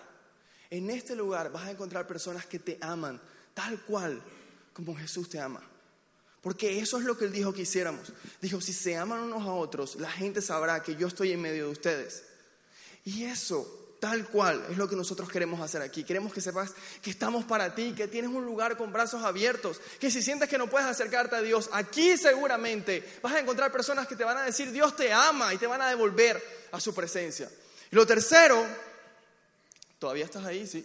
en 0.69 0.91
este 0.91 1.15
lugar 1.15 1.51
vas 1.51 1.63
a 1.63 1.71
encontrar 1.71 2.05
personas 2.05 2.45
que 2.45 2.59
te 2.59 2.77
aman 2.79 3.19
tal 3.55 3.81
cual 3.85 4.21
como 4.71 4.95
Jesús 4.95 5.29
te 5.29 5.39
ama. 5.39 5.63
Porque 6.41 6.79
eso 6.79 6.99
es 6.99 7.05
lo 7.05 7.17
que 7.17 7.25
Él 7.25 7.31
dijo 7.31 7.51
que 7.51 7.63
hiciéramos. 7.63 8.13
Dijo, 8.39 8.61
si 8.61 8.71
se 8.71 8.95
aman 8.95 9.21
unos 9.21 9.41
a 9.47 9.51
otros, 9.51 9.95
la 9.95 10.11
gente 10.11 10.43
sabrá 10.43 10.83
que 10.83 10.95
yo 10.95 11.07
estoy 11.07 11.31
en 11.31 11.41
medio 11.41 11.65
de 11.65 11.71
ustedes. 11.71 12.34
Y 13.05 13.25
eso, 13.25 13.95
tal 13.99 14.27
cual, 14.27 14.65
es 14.69 14.77
lo 14.77 14.89
que 14.89 14.95
nosotros 14.95 15.29
queremos 15.29 15.61
hacer 15.61 15.81
aquí. 15.81 16.03
Queremos 16.03 16.33
que 16.33 16.41
sepas 16.41 16.73
que 17.01 17.11
estamos 17.11 17.45
para 17.45 17.73
ti, 17.73 17.93
que 17.95 18.07
tienes 18.07 18.31
un 18.31 18.45
lugar 18.45 18.77
con 18.77 18.91
brazos 18.91 19.23
abiertos, 19.23 19.79
que 19.99 20.09
si 20.11 20.21
sientes 20.21 20.49
que 20.49 20.57
no 20.57 20.69
puedes 20.69 20.87
acercarte 20.87 21.35
a 21.35 21.41
Dios, 21.41 21.69
aquí 21.71 22.17
seguramente 22.17 23.03
vas 23.21 23.33
a 23.33 23.39
encontrar 23.39 23.71
personas 23.71 24.07
que 24.07 24.15
te 24.15 24.23
van 24.23 24.37
a 24.37 24.43
decir, 24.43 24.71
Dios 24.71 24.95
te 24.95 25.13
ama 25.13 25.53
y 25.53 25.57
te 25.57 25.67
van 25.67 25.81
a 25.81 25.89
devolver 25.89 26.43
a 26.71 26.79
su 26.79 26.93
presencia. 26.93 27.49
Y 27.91 27.95
lo 27.95 28.07
tercero, 28.07 28.65
¿todavía 29.99 30.25
estás 30.25 30.45
ahí? 30.45 30.65
Sí. 30.65 30.83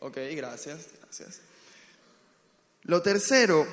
Ok, 0.00 0.18
gracias, 0.32 0.86
gracias. 1.00 1.40
Lo 2.82 3.02
tercero 3.02 3.66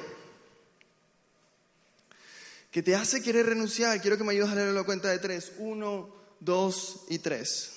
que 2.71 2.81
te 2.81 2.95
hace 2.95 3.21
querer 3.21 3.45
renunciar, 3.45 4.01
quiero 4.01 4.17
que 4.17 4.23
me 4.23 4.33
ayudes 4.33 4.49
a 4.49 4.55
leer 4.55 4.73
la 4.73 4.83
cuenta 4.83 5.09
de 5.09 5.19
tres. 5.19 5.53
Uno, 5.59 6.24
dos 6.45 7.05
y 7.10 7.19
tres. 7.19 7.71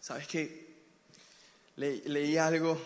¿Sabes 0.00 0.26
qué? 0.26 0.70
leí 1.76 2.36
algo, 2.36 2.78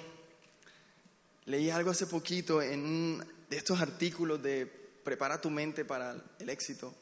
leí 1.46 1.68
algo 1.68 1.90
hace 1.90 2.06
poquito 2.06 2.62
en 2.62 2.80
un 2.80 3.24
de 3.50 3.56
estos 3.56 3.80
artículos 3.80 4.40
de 4.42 4.66
prepara 4.66 5.40
tu 5.40 5.50
mente 5.50 5.84
para 5.84 6.16
el 6.38 6.48
éxito. 6.48 6.94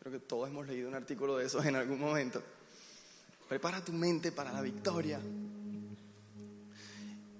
Creo 0.00 0.12
que 0.12 0.18
todos 0.26 0.48
hemos 0.48 0.66
leído 0.66 0.88
un 0.88 0.94
artículo 0.94 1.36
de 1.36 1.46
esos 1.46 1.64
en 1.64 1.76
algún 1.76 2.00
momento. 2.00 2.42
Prepara 3.48 3.84
tu 3.84 3.92
mente 3.92 4.32
para 4.32 4.52
la 4.52 4.60
victoria. 4.60 5.20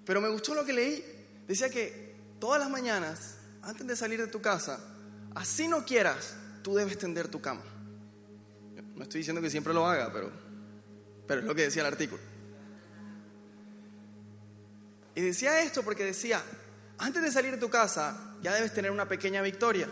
Pero 0.05 0.21
me 0.21 0.29
gustó 0.29 0.55
lo 0.55 0.63
que 0.63 0.73
leí. 0.73 1.03
Decía 1.47 1.69
que 1.69 2.04
todas 2.39 2.59
las 2.59 2.69
mañanas, 2.69 3.37
antes 3.61 3.85
de 3.85 3.95
salir 3.95 4.19
de 4.19 4.27
tu 4.27 4.41
casa, 4.41 4.79
así 5.33 5.67
no 5.67 5.85
quieras, 5.85 6.35
tú 6.63 6.75
debes 6.75 6.97
tender 6.97 7.27
tu 7.27 7.41
cama. 7.41 7.61
No 8.95 9.03
estoy 9.03 9.19
diciendo 9.19 9.41
que 9.41 9.49
siempre 9.49 9.73
lo 9.73 9.85
haga, 9.85 10.11
pero, 10.13 10.31
pero 11.27 11.41
es 11.41 11.47
lo 11.47 11.53
que 11.53 11.63
decía 11.63 11.81
el 11.81 11.87
artículo. 11.87 12.21
Y 15.15 15.21
decía 15.21 15.61
esto 15.61 15.83
porque 15.83 16.03
decía, 16.03 16.41
antes 16.97 17.21
de 17.21 17.31
salir 17.31 17.51
de 17.51 17.57
tu 17.57 17.69
casa, 17.69 18.35
ya 18.41 18.53
debes 18.53 18.73
tener 18.73 18.91
una 18.91 19.07
pequeña 19.07 19.41
victoria. 19.41 19.89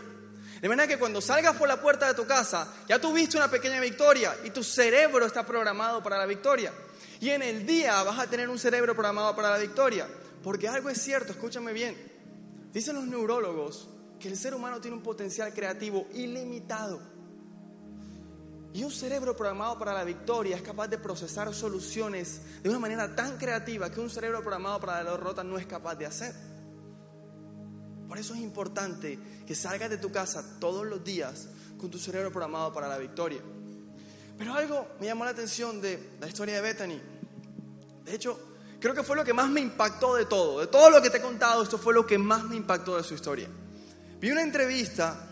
De 0.60 0.68
manera 0.68 0.86
que 0.86 0.98
cuando 0.98 1.20
salgas 1.20 1.56
por 1.56 1.68
la 1.68 1.80
puerta 1.80 2.06
de 2.06 2.14
tu 2.14 2.26
casa, 2.26 2.72
ya 2.88 2.98
tuviste 2.98 3.36
una 3.36 3.50
pequeña 3.50 3.80
victoria 3.80 4.34
y 4.44 4.50
tu 4.50 4.62
cerebro 4.62 5.26
está 5.26 5.44
programado 5.44 6.02
para 6.02 6.18
la 6.18 6.26
victoria. 6.26 6.72
Y 7.20 7.30
en 7.30 7.42
el 7.42 7.66
día 7.66 8.02
vas 8.02 8.18
a 8.18 8.26
tener 8.26 8.48
un 8.48 8.58
cerebro 8.58 8.94
programado 8.94 9.34
para 9.34 9.50
la 9.50 9.58
victoria. 9.58 10.06
Porque 10.42 10.68
algo 10.68 10.90
es 10.90 11.00
cierto, 11.00 11.32
escúchame 11.32 11.72
bien. 11.72 12.13
Dicen 12.74 12.96
los 12.96 13.06
neurólogos 13.06 13.88
que 14.18 14.28
el 14.28 14.36
ser 14.36 14.52
humano 14.52 14.80
tiene 14.80 14.96
un 14.96 15.02
potencial 15.02 15.54
creativo 15.54 16.08
ilimitado. 16.12 17.00
Y 18.72 18.82
un 18.82 18.90
cerebro 18.90 19.36
programado 19.36 19.78
para 19.78 19.94
la 19.94 20.02
victoria 20.02 20.56
es 20.56 20.62
capaz 20.62 20.88
de 20.88 20.98
procesar 20.98 21.54
soluciones 21.54 22.40
de 22.64 22.68
una 22.68 22.80
manera 22.80 23.14
tan 23.14 23.38
creativa 23.38 23.92
que 23.92 24.00
un 24.00 24.10
cerebro 24.10 24.40
programado 24.40 24.80
para 24.80 25.04
la 25.04 25.12
derrota 25.12 25.44
no 25.44 25.56
es 25.56 25.66
capaz 25.66 25.94
de 25.94 26.06
hacer. 26.06 26.34
Por 28.08 28.18
eso 28.18 28.34
es 28.34 28.40
importante 28.40 29.20
que 29.46 29.54
salgas 29.54 29.90
de 29.90 29.98
tu 29.98 30.10
casa 30.10 30.58
todos 30.58 30.84
los 30.84 31.04
días 31.04 31.48
con 31.78 31.92
tu 31.92 31.98
cerebro 31.98 32.32
programado 32.32 32.72
para 32.72 32.88
la 32.88 32.98
victoria. 32.98 33.40
Pero 34.36 34.52
algo 34.52 34.88
me 34.98 35.06
llamó 35.06 35.24
la 35.24 35.30
atención 35.30 35.80
de 35.80 36.16
la 36.18 36.26
historia 36.26 36.56
de 36.56 36.60
Bethany. 36.60 37.00
De 38.04 38.12
hecho, 38.12 38.53
creo 38.84 38.94
que 38.94 39.02
fue 39.02 39.16
lo 39.16 39.24
que 39.24 39.32
más 39.32 39.48
me 39.48 39.62
impactó 39.62 40.14
de 40.14 40.26
todo. 40.26 40.60
De 40.60 40.66
todo 40.66 40.90
lo 40.90 41.00
que 41.00 41.08
te 41.08 41.16
he 41.16 41.22
contado, 41.22 41.62
esto 41.62 41.78
fue 41.78 41.94
lo 41.94 42.06
que 42.06 42.18
más 42.18 42.44
me 42.44 42.54
impactó 42.54 42.98
de 42.98 43.02
su 43.02 43.14
historia. 43.14 43.48
Vi 44.20 44.30
una 44.30 44.42
entrevista. 44.42 45.26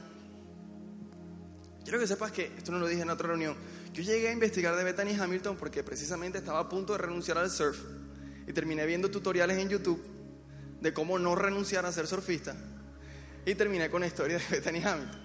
Quiero 1.84 1.98
que 1.98 2.06
sepas 2.06 2.32
que, 2.32 2.46
esto 2.56 2.72
no 2.72 2.78
lo 2.78 2.86
dije 2.86 3.02
en 3.02 3.10
otra 3.10 3.28
reunión, 3.28 3.54
yo 3.92 4.02
llegué 4.02 4.28
a 4.28 4.32
investigar 4.32 4.74
de 4.74 4.84
Bethany 4.84 5.20
Hamilton 5.20 5.58
porque 5.58 5.84
precisamente 5.84 6.38
estaba 6.38 6.60
a 6.60 6.68
punto 6.70 6.94
de 6.94 7.00
renunciar 7.00 7.36
al 7.36 7.50
surf 7.50 7.76
y 8.46 8.54
terminé 8.54 8.86
viendo 8.86 9.10
tutoriales 9.10 9.58
en 9.58 9.68
YouTube 9.68 10.02
de 10.80 10.94
cómo 10.94 11.18
no 11.18 11.34
renunciar 11.34 11.84
a 11.84 11.92
ser 11.92 12.06
surfista 12.06 12.56
y 13.44 13.54
terminé 13.54 13.90
con 13.90 14.00
la 14.00 14.06
historia 14.06 14.38
de 14.38 14.44
Bethany 14.50 14.82
Hamilton. 14.82 15.20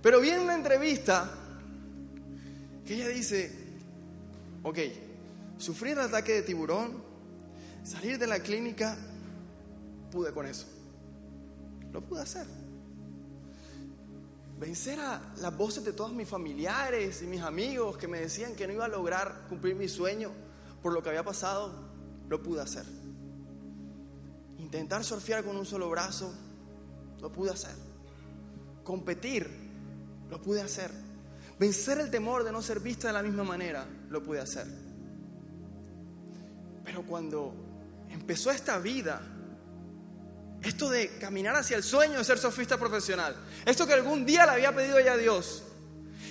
Pero 0.00 0.20
vi 0.20 0.30
en 0.30 0.38
una 0.38 0.54
entrevista 0.54 1.32
que 2.86 2.94
ella 2.94 3.08
dice, 3.08 3.50
ok, 4.62 4.78
sufrir 5.60 5.92
el 5.92 6.00
ataque 6.00 6.32
de 6.32 6.42
tiburón, 6.42 7.02
salir 7.84 8.18
de 8.18 8.26
la 8.26 8.40
clínica, 8.40 8.96
pude 10.10 10.32
con 10.32 10.46
eso. 10.46 10.66
Lo 11.92 12.00
pude 12.00 12.22
hacer. 12.22 12.46
Vencer 14.58 15.00
a 15.00 15.20
las 15.38 15.56
voces 15.56 15.84
de 15.84 15.92
todos 15.92 16.12
mis 16.12 16.28
familiares 16.28 17.22
y 17.22 17.26
mis 17.26 17.40
amigos 17.40 17.96
que 17.96 18.08
me 18.08 18.20
decían 18.20 18.54
que 18.54 18.66
no 18.66 18.74
iba 18.74 18.84
a 18.84 18.88
lograr 18.88 19.46
cumplir 19.48 19.74
mi 19.74 19.88
sueño 19.88 20.30
por 20.82 20.92
lo 20.92 21.02
que 21.02 21.08
había 21.08 21.24
pasado, 21.24 21.72
lo 22.28 22.42
pude 22.42 22.60
hacer. 22.60 22.84
Intentar 24.58 25.04
surfear 25.04 25.44
con 25.44 25.56
un 25.56 25.64
solo 25.64 25.88
brazo, 25.88 26.32
lo 27.20 27.32
pude 27.32 27.50
hacer. 27.50 27.74
Competir, 28.84 29.48
lo 30.28 30.40
pude 30.42 30.60
hacer 30.60 30.90
Vencer 31.60 32.00
el 32.00 32.10
temor 32.10 32.42
de 32.42 32.52
no 32.52 32.62
ser 32.62 32.80
vista 32.80 33.08
de 33.08 33.12
la 33.12 33.22
misma 33.22 33.44
manera, 33.44 33.86
lo 34.08 34.22
pude 34.22 34.40
hacer. 34.40 34.66
Pero 36.90 37.04
cuando 37.04 37.54
empezó 38.10 38.50
esta 38.50 38.76
vida, 38.80 39.22
esto 40.60 40.90
de 40.90 41.18
caminar 41.18 41.54
hacia 41.54 41.76
el 41.76 41.84
sueño 41.84 42.18
de 42.18 42.24
ser 42.24 42.36
sofista 42.36 42.78
profesional, 42.78 43.36
esto 43.64 43.86
que 43.86 43.92
algún 43.92 44.26
día 44.26 44.44
le 44.44 44.50
había 44.50 44.74
pedido 44.74 44.98
ella 44.98 45.12
a 45.12 45.16
Dios, 45.16 45.62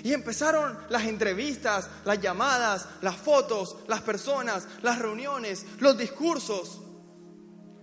y 0.03 0.11
empezaron 0.11 0.77
las 0.89 1.05
entrevistas, 1.05 1.89
las 2.03 2.19
llamadas, 2.19 2.89
las 3.01 3.15
fotos, 3.15 3.77
las 3.87 4.01
personas, 4.01 4.67
las 4.81 4.99
reuniones, 4.99 5.65
los 5.79 5.97
discursos. 5.97 6.81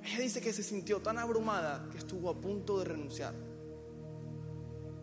Ella 0.05 0.19
dice 0.19 0.43
que 0.43 0.53
se 0.53 0.62
sintió 0.62 1.01
tan 1.01 1.17
abrumada 1.17 1.89
que 1.91 1.97
estuvo 1.97 2.29
a 2.29 2.39
punto 2.39 2.79
de 2.79 2.85
renunciar. 2.85 3.33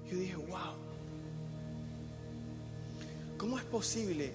Yo 0.05 0.15
dije, 0.15 0.35
wow, 0.35 0.75
¿Cómo 3.39 3.57
es 3.57 3.65
posible 3.65 4.31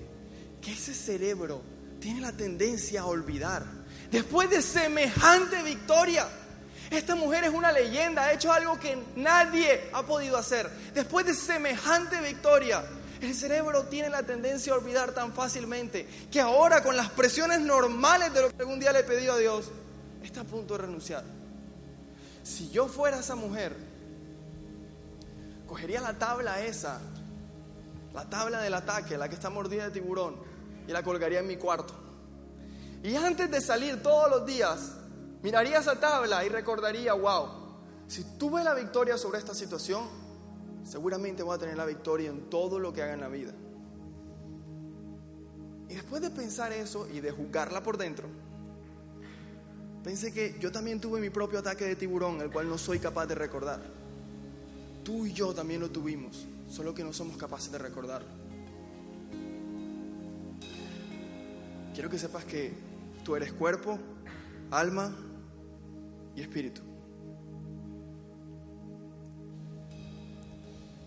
que 0.60 0.72
ese 0.72 0.92
cerebro 0.92 1.77
tiene 2.00 2.20
la 2.20 2.32
tendencia 2.32 3.02
a 3.02 3.06
olvidar? 3.06 3.64
Después 4.10 4.48
de 4.50 4.62
semejante 4.62 5.62
victoria, 5.62 6.26
esta 6.90 7.14
mujer 7.14 7.44
es 7.44 7.50
una 7.50 7.70
leyenda, 7.72 8.24
ha 8.24 8.32
hecho 8.32 8.52
algo 8.52 8.78
que 8.78 8.96
nadie 9.16 9.90
ha 9.92 10.02
podido 10.04 10.36
hacer. 10.36 10.70
Después 10.94 11.26
de 11.26 11.34
semejante 11.34 12.20
victoria, 12.20 12.84
el 13.20 13.34
cerebro 13.34 13.84
tiene 13.84 14.08
la 14.08 14.22
tendencia 14.22 14.72
a 14.72 14.76
olvidar 14.76 15.12
tan 15.12 15.32
fácilmente 15.32 16.08
que 16.30 16.40
ahora 16.40 16.82
con 16.82 16.96
las 16.96 17.10
presiones 17.10 17.60
normales 17.60 18.32
de 18.32 18.42
lo 18.42 18.48
que 18.48 18.62
algún 18.62 18.80
día 18.80 18.92
le 18.92 19.02
pidió 19.02 19.34
a 19.34 19.38
Dios, 19.38 19.70
está 20.22 20.40
a 20.40 20.44
punto 20.44 20.74
de 20.74 20.82
renunciar. 20.82 21.24
Si 22.42 22.70
yo 22.70 22.86
fuera 22.88 23.18
esa 23.18 23.34
mujer, 23.34 23.76
cogería 25.66 26.00
la 26.00 26.14
tabla 26.14 26.62
esa 26.62 27.00
la 28.14 28.24
tabla 28.24 28.60
del 28.60 28.74
ataque, 28.74 29.16
la 29.16 29.28
que 29.28 29.34
está 29.34 29.50
mordida 29.50 29.84
de 29.84 29.90
tiburón, 29.90 30.36
y 30.88 30.90
la 30.90 31.02
colgaría 31.02 31.40
en 31.40 31.46
mi 31.46 31.56
cuarto. 31.56 31.92
Y 33.02 33.14
antes 33.14 33.50
de 33.50 33.60
salir 33.60 34.02
todos 34.02 34.30
los 34.30 34.46
días, 34.46 34.94
miraría 35.42 35.78
esa 35.78 36.00
tabla 36.00 36.44
y 36.44 36.48
recordaría, 36.48 37.12
wow, 37.12 37.68
Si 38.08 38.24
tuve 38.38 38.64
la 38.64 38.72
victoria 38.72 39.18
sobre 39.18 39.38
esta 39.38 39.54
situación, 39.54 40.06
seguramente 40.82 41.42
voy 41.42 41.54
a 41.54 41.58
tener 41.58 41.76
la 41.76 41.84
victoria 41.84 42.30
en 42.30 42.48
todo 42.48 42.78
lo 42.78 42.90
que 42.90 43.02
haga 43.02 43.12
en 43.12 43.20
la 43.20 43.28
vida. 43.28 43.52
Y 45.90 45.94
después 45.94 46.22
de 46.22 46.30
pensar 46.30 46.72
eso 46.72 47.06
y 47.06 47.20
de 47.20 47.30
juzgarla 47.30 47.82
por 47.82 47.98
dentro, 47.98 48.26
pensé 50.02 50.32
que 50.32 50.58
yo 50.58 50.72
también 50.72 51.00
tuve 51.02 51.20
mi 51.20 51.28
propio 51.28 51.58
ataque 51.58 51.84
de 51.84 51.96
tiburón, 51.96 52.40
el 52.40 52.50
cual 52.50 52.66
no 52.66 52.78
soy 52.78 52.98
capaz 52.98 53.26
de 53.26 53.34
recordar. 53.34 53.82
Tú 55.04 55.26
y 55.26 55.34
yo 55.34 55.52
también 55.52 55.80
lo 55.82 55.90
tuvimos, 55.90 56.46
solo 56.70 56.94
que 56.94 57.04
no 57.04 57.12
somos 57.12 57.36
capaces 57.36 57.70
de 57.70 57.76
recordarlo. 57.76 58.47
Quiero 61.98 62.10
que 62.10 62.18
sepas 62.20 62.44
que 62.44 62.72
tú 63.24 63.34
eres 63.34 63.52
cuerpo, 63.52 63.98
alma 64.70 65.12
y 66.36 66.40
espíritu. 66.40 66.80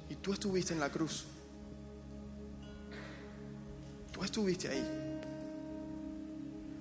Y 0.10 0.16
tú 0.18 0.34
estuviste 0.34 0.74
en 0.74 0.82
la 0.82 0.92
cruz. 0.92 1.28
Tú 4.12 4.22
estuviste 4.22 4.68
ahí. 4.68 4.86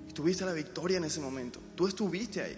Y 0.09 0.11
tuviste 0.11 0.43
la 0.43 0.51
victoria 0.51 0.97
en 0.97 1.05
ese 1.05 1.21
momento. 1.21 1.61
Tú 1.73 1.87
estuviste 1.87 2.41
ahí. 2.41 2.57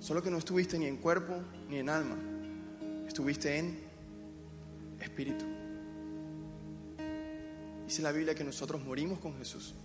Solo 0.00 0.20
que 0.20 0.32
no 0.32 0.38
estuviste 0.38 0.76
ni 0.80 0.86
en 0.86 0.96
cuerpo 0.96 1.40
ni 1.68 1.76
en 1.76 1.88
alma. 1.88 2.16
Estuviste 3.06 3.56
en 3.56 3.78
espíritu. 4.98 5.44
Dice 7.86 8.02
la 8.02 8.10
Biblia 8.10 8.34
que 8.34 8.42
nosotros 8.42 8.84
morimos 8.84 9.20
con 9.20 9.38
Jesús. 9.38 9.76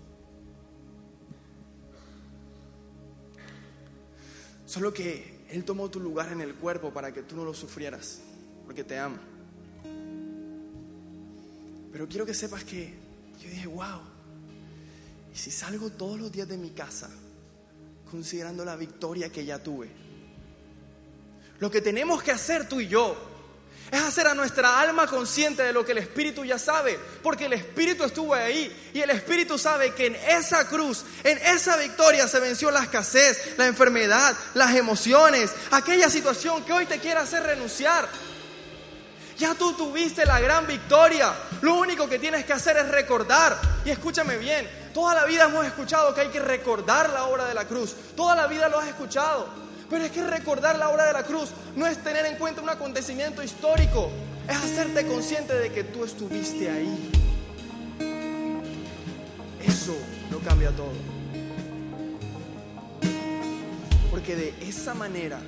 Solo 4.75 4.93
que 4.93 5.45
Él 5.51 5.63
tomó 5.63 5.89
tu 5.89 6.01
lugar 6.01 6.33
en 6.33 6.41
el 6.41 6.53
cuerpo 6.53 6.91
para 6.91 7.13
que 7.13 7.21
tú 7.23 7.37
no 7.37 7.45
lo 7.45 7.53
sufrieras, 7.53 8.19
porque 8.65 8.83
te 8.83 8.99
ama. 8.99 9.21
Pero 11.93 12.09
quiero 12.09 12.25
que 12.25 12.33
sepas 12.33 12.65
que 12.65 12.93
yo 13.41 13.49
dije, 13.49 13.67
wow, 13.67 14.01
¿y 15.33 15.37
si 15.37 15.49
salgo 15.49 15.91
todos 15.91 16.19
los 16.19 16.29
días 16.29 16.49
de 16.49 16.57
mi 16.57 16.71
casa 16.71 17.09
considerando 18.11 18.65
la 18.65 18.75
victoria 18.75 19.31
que 19.31 19.45
ya 19.45 19.63
tuve? 19.63 19.87
Lo 21.59 21.71
que 21.71 21.79
tenemos 21.79 22.21
que 22.21 22.31
hacer 22.31 22.67
tú 22.67 22.81
y 22.81 22.89
yo 22.89 23.15
es 23.91 24.01
hacer 24.01 24.27
a 24.27 24.33
nuestra 24.33 24.79
alma 24.79 25.07
consciente 25.07 25.63
de 25.63 25.71
lo 25.71 25.85
que 25.85 25.91
el 25.91 25.99
Espíritu 25.99 26.43
ya 26.43 26.57
sabe, 26.57 26.99
porque 27.21 27.45
el 27.45 27.53
Espíritu 27.53 28.03
estuvo 28.03 28.33
ahí 28.33 28.91
y 28.93 29.01
el 29.01 29.09
Espíritu 29.11 29.57
sabe 29.57 29.93
que 29.93 30.07
en 30.07 30.15
esa 30.15 30.67
cruz, 30.67 31.05
en 31.23 31.37
esa 31.37 31.77
victoria 31.77 32.27
se 32.27 32.39
venció 32.39 32.71
la 32.71 32.83
escasez, 32.83 33.57
la 33.57 33.67
enfermedad, 33.67 34.35
las 34.55 34.75
emociones, 34.75 35.51
aquella 35.71 36.09
situación 36.09 36.63
que 36.65 36.73
hoy 36.73 36.85
te 36.85 36.99
quiere 36.99 37.19
hacer 37.19 37.43
renunciar. 37.43 38.07
Ya 39.37 39.53
tú 39.53 39.73
tuviste 39.73 40.25
la 40.25 40.39
gran 40.39 40.65
victoria. 40.65 41.33
Lo 41.61 41.75
único 41.75 42.07
que 42.07 42.19
tienes 42.19 42.45
que 42.45 42.53
hacer 42.53 42.77
es 42.77 42.87
recordar. 42.87 43.59
Y 43.83 43.89
escúchame 43.89 44.37
bien, 44.37 44.69
toda 44.93 45.13
la 45.13 45.25
vida 45.25 45.43
hemos 45.43 45.65
escuchado 45.65 46.13
que 46.13 46.21
hay 46.21 46.29
que 46.29 46.39
recordar 46.39 47.09
la 47.09 47.25
obra 47.25 47.45
de 47.45 47.53
la 47.53 47.65
cruz. 47.65 47.93
Toda 48.15 48.35
la 48.35 48.47
vida 48.47 48.69
lo 48.69 48.79
has 48.79 48.87
escuchado. 48.87 49.65
Pero 49.89 50.03
es 50.03 50.11
que 50.11 50.23
recordar 50.23 50.77
la 50.77 50.89
obra 50.89 51.05
de 51.05 51.13
la 51.13 51.23
cruz 51.23 51.51
no 51.75 51.85
es 51.85 51.97
tener 52.03 52.25
en 52.25 52.37
cuenta 52.37 52.61
un 52.61 52.69
acontecimiento 52.69 53.43
histórico. 53.43 54.09
Es 54.47 54.57
hacerte 54.57 55.05
consciente 55.05 55.53
de 55.55 55.71
que 55.71 55.83
tú 55.83 56.03
estuviste 56.03 56.69
ahí. 56.69 57.11
Eso 59.65 59.95
lo 60.31 60.39
cambia 60.39 60.71
todo. 60.71 60.93
Porque 64.11 64.35
de 64.35 64.53
esa 64.61 64.93
manera 64.93 65.39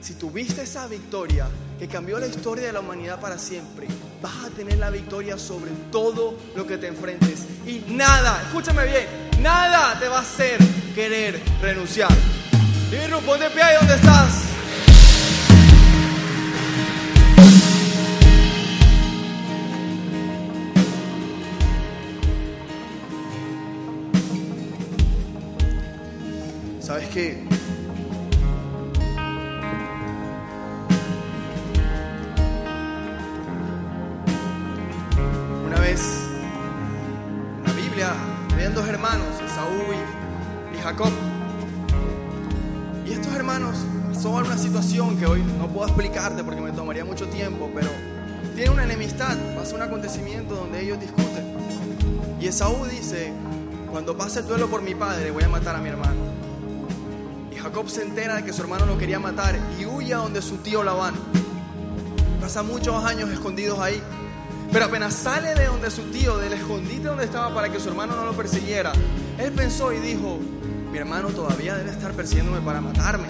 si 0.00 0.14
tuviste 0.14 0.62
esa 0.62 0.86
victoria 0.86 1.46
que 1.78 1.86
cambió 1.86 2.18
la 2.18 2.26
historia 2.26 2.66
de 2.66 2.72
la 2.72 2.80
humanidad 2.80 3.20
para 3.20 3.38
siempre, 3.38 3.86
vas 4.22 4.46
a 4.46 4.50
tener 4.50 4.78
la 4.78 4.90
victoria 4.90 5.38
sobre 5.38 5.70
todo 5.92 6.38
lo 6.56 6.66
que 6.66 6.78
te 6.78 6.86
enfrentes. 6.86 7.44
Y 7.66 7.84
nada, 7.88 8.42
escúchame 8.46 8.86
bien, 8.86 9.06
nada 9.40 9.98
te 10.00 10.08
va 10.08 10.18
a 10.18 10.22
hacer 10.22 10.58
querer 10.94 11.40
renunciar. 11.60 12.10
Irru, 12.92 13.20
ponte 13.20 13.48
pie 13.50 13.62
ahí 13.62 13.76
estás. 13.94 14.44
¿Sabes 26.80 27.08
qué? 27.10 27.44
Una 35.64 35.78
vez 35.78 36.00
en 37.56 37.64
la 37.64 37.72
Biblia 37.72 38.12
habían 38.52 38.74
dos 38.74 38.88
hermanos, 38.88 39.28
Esaú 39.46 39.94
y 40.74 40.82
Jacob. 40.82 41.29
Y 43.10 43.14
estos 43.14 43.34
hermanos 43.34 43.76
pasó 44.14 44.30
una 44.30 44.56
situación 44.56 45.18
que 45.18 45.26
hoy 45.26 45.42
no 45.58 45.66
puedo 45.66 45.88
explicarte 45.88 46.44
porque 46.44 46.60
me 46.60 46.70
tomaría 46.70 47.04
mucho 47.04 47.26
tiempo, 47.26 47.68
pero 47.74 47.88
tienen 48.54 48.72
una 48.72 48.84
enemistad, 48.84 49.36
pasa 49.56 49.74
un 49.74 49.82
acontecimiento 49.82 50.54
donde 50.54 50.80
ellos 50.80 51.00
discuten. 51.00 51.56
Y 52.40 52.46
Esaú 52.46 52.86
dice, 52.86 53.32
cuando 53.90 54.16
pase 54.16 54.38
el 54.38 54.46
duelo 54.46 54.68
por 54.68 54.82
mi 54.82 54.94
padre 54.94 55.32
voy 55.32 55.42
a 55.42 55.48
matar 55.48 55.74
a 55.74 55.80
mi 55.80 55.88
hermano. 55.88 56.20
Y 57.50 57.56
Jacob 57.56 57.90
se 57.90 58.02
entera 58.02 58.36
de 58.36 58.44
que 58.44 58.52
su 58.52 58.62
hermano 58.62 58.86
lo 58.86 58.96
quería 58.96 59.18
matar 59.18 59.58
y 59.76 59.86
huye 59.86 60.14
a 60.14 60.18
donde 60.18 60.40
su 60.40 60.58
tío 60.58 60.84
Labán. 60.84 61.14
Pasa 62.40 62.62
muchos 62.62 63.04
años 63.04 63.28
escondidos 63.30 63.80
ahí. 63.80 64.00
Pero 64.70 64.84
apenas 64.84 65.14
sale 65.14 65.56
de 65.56 65.66
donde 65.66 65.90
su 65.90 66.02
tío, 66.12 66.38
del 66.38 66.52
escondite 66.52 67.08
donde 67.08 67.24
estaba 67.24 67.52
para 67.52 67.72
que 67.72 67.80
su 67.80 67.88
hermano 67.88 68.14
no 68.14 68.24
lo 68.24 68.34
persiguiera, 68.34 68.92
él 69.36 69.50
pensó 69.50 69.92
y 69.92 69.98
dijo, 69.98 70.38
mi 70.90 70.98
hermano 70.98 71.28
todavía 71.28 71.76
debe 71.76 71.90
estar 71.90 72.12
persiguiéndome 72.12 72.60
para 72.60 72.80
matarme. 72.80 73.28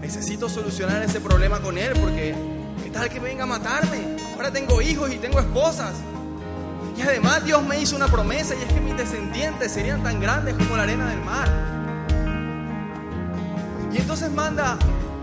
Necesito 0.00 0.48
solucionar 0.48 1.02
ese 1.02 1.20
problema 1.20 1.60
con 1.60 1.78
él 1.78 1.92
porque 2.00 2.34
¿qué 2.82 2.90
tal 2.90 3.08
que 3.08 3.20
venga 3.20 3.44
a 3.44 3.46
matarme? 3.46 4.16
Ahora 4.34 4.50
tengo 4.50 4.82
hijos 4.82 5.12
y 5.12 5.18
tengo 5.18 5.38
esposas. 5.38 5.94
Y 6.96 7.02
además 7.02 7.44
Dios 7.44 7.62
me 7.62 7.80
hizo 7.80 7.94
una 7.96 8.08
promesa 8.08 8.54
y 8.54 8.62
es 8.62 8.72
que 8.72 8.80
mis 8.80 8.96
descendientes 8.96 9.72
serían 9.72 10.02
tan 10.02 10.20
grandes 10.20 10.54
como 10.54 10.76
la 10.76 10.82
arena 10.82 11.08
del 11.08 11.20
mar. 11.20 11.48
Y 13.92 13.98
entonces 13.98 14.30
manda 14.30 14.76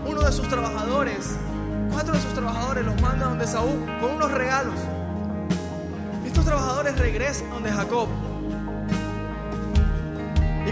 uno 0.06 0.22
de 0.22 0.32
sus 0.32 0.48
trabajadores, 0.48 1.36
cuatro 1.92 2.14
de 2.14 2.20
sus 2.20 2.32
trabajadores 2.32 2.84
los 2.86 3.00
manda 3.02 3.26
donde 3.26 3.46
Saúl 3.46 3.84
con 4.00 4.12
unos 4.12 4.30
regalos. 4.30 4.74
Estos 6.26 6.44
trabajadores 6.44 6.98
regresan 6.98 7.50
donde 7.50 7.70
Jacob. 7.70 8.08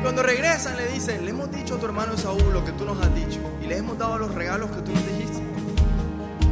Cuando 0.06 0.22
regresan 0.22 0.76
le 0.76 0.86
dicen, 0.86 1.24
le 1.24 1.32
hemos 1.32 1.50
dicho 1.50 1.74
a 1.74 1.78
tu 1.80 1.86
hermano 1.86 2.16
Saúl 2.16 2.52
lo 2.52 2.64
que 2.64 2.70
tú 2.70 2.84
nos 2.84 2.96
has 3.04 3.12
dicho. 3.12 3.40
Y 3.60 3.66
le 3.66 3.78
hemos 3.78 3.98
dado 3.98 4.16
los 4.18 4.32
regalos 4.32 4.70
que 4.70 4.80
tú 4.80 4.92
nos 4.92 5.04
dijiste. 5.04 5.42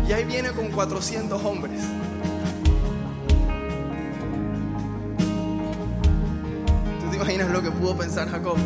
Y 0.08 0.12
ahí 0.12 0.24
viene 0.24 0.50
con 0.50 0.72
400 0.72 1.40
hombres. 1.44 1.80
¿Tú 7.00 7.10
te 7.10 7.16
imaginas 7.16 7.48
lo 7.50 7.62
que 7.62 7.70
pudo 7.70 7.96
pensar 7.96 8.28
Jacob? 8.28 8.56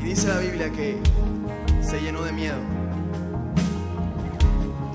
Y 0.00 0.02
dice 0.02 0.26
la 0.26 0.40
Biblia 0.40 0.70
que 0.70 0.98
se 1.80 2.00
llenó 2.00 2.24
de 2.24 2.32
miedo. 2.32 2.58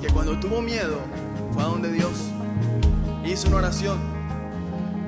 Que 0.02 0.10
cuando 0.10 0.38
tuvo 0.38 0.62
miedo 0.62 1.00
fue 1.54 1.64
a 1.64 1.68
donde 1.68 1.94
Dios 1.94 2.12
hizo 3.24 3.48
una 3.48 3.60
oración 3.60 4.00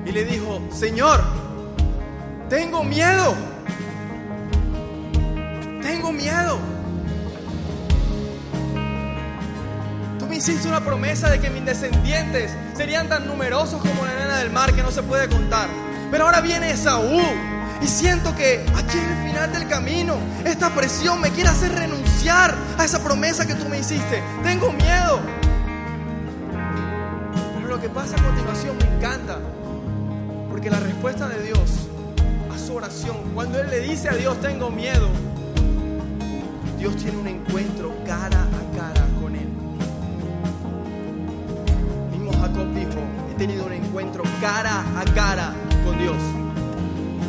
y 0.06 0.12
le 0.12 0.24
dijo, 0.24 0.62
Señor, 0.72 1.20
tengo 2.48 2.84
miedo. 2.84 3.34
Tengo 5.82 6.12
miedo. 6.12 6.58
Tú 10.18 10.26
me 10.26 10.36
hiciste 10.36 10.68
una 10.68 10.80
promesa 10.80 11.30
de 11.30 11.40
que 11.40 11.50
mis 11.50 11.64
descendientes 11.64 12.52
serían 12.76 13.08
tan 13.08 13.26
numerosos 13.26 13.80
como 13.80 14.04
la 14.04 14.12
arena 14.12 14.38
del 14.38 14.50
mar 14.50 14.72
que 14.72 14.82
no 14.82 14.90
se 14.90 15.02
puede 15.02 15.28
contar. 15.28 15.68
Pero 16.10 16.24
ahora 16.24 16.40
viene 16.40 16.70
Esaú 16.70 17.20
y 17.82 17.86
siento 17.86 18.34
que 18.34 18.64
aquí 18.76 18.98
en 18.98 19.10
el 19.10 19.30
final 19.30 19.52
del 19.52 19.68
camino 19.68 20.16
esta 20.44 20.70
presión 20.70 21.20
me 21.20 21.30
quiere 21.30 21.50
hacer 21.50 21.72
renunciar 21.72 22.54
a 22.78 22.84
esa 22.84 23.02
promesa 23.02 23.46
que 23.46 23.54
tú 23.54 23.68
me 23.68 23.78
hiciste. 23.78 24.22
Tengo 24.42 24.72
miedo. 24.72 25.20
Pero 27.56 27.68
lo 27.68 27.80
que 27.80 27.88
pasa 27.88 28.16
a 28.16 28.22
continuación 28.22 28.76
me 28.78 28.96
encanta. 28.96 29.38
Porque 30.48 30.70
la 30.70 30.80
respuesta 30.80 31.28
de 31.28 31.42
Dios 31.42 31.85
cuando 33.34 33.60
Él 33.60 33.68
le 33.68 33.80
dice 33.80 34.08
a 34.08 34.14
Dios, 34.14 34.40
tengo 34.40 34.70
miedo, 34.70 35.08
Dios 36.78 36.96
tiene 36.96 37.18
un 37.18 37.26
encuentro 37.26 37.94
cara 38.06 38.44
a 38.44 38.76
cara 38.76 39.06
con 39.20 39.36
Él. 39.36 39.48
Mismo 42.10 42.32
Jacob 42.32 42.72
dijo, 42.74 43.00
he 43.30 43.34
tenido 43.34 43.66
un 43.66 43.72
encuentro 43.72 44.22
cara 44.40 44.82
a 44.98 45.04
cara 45.14 45.52
con 45.84 45.98
Dios. 45.98 46.16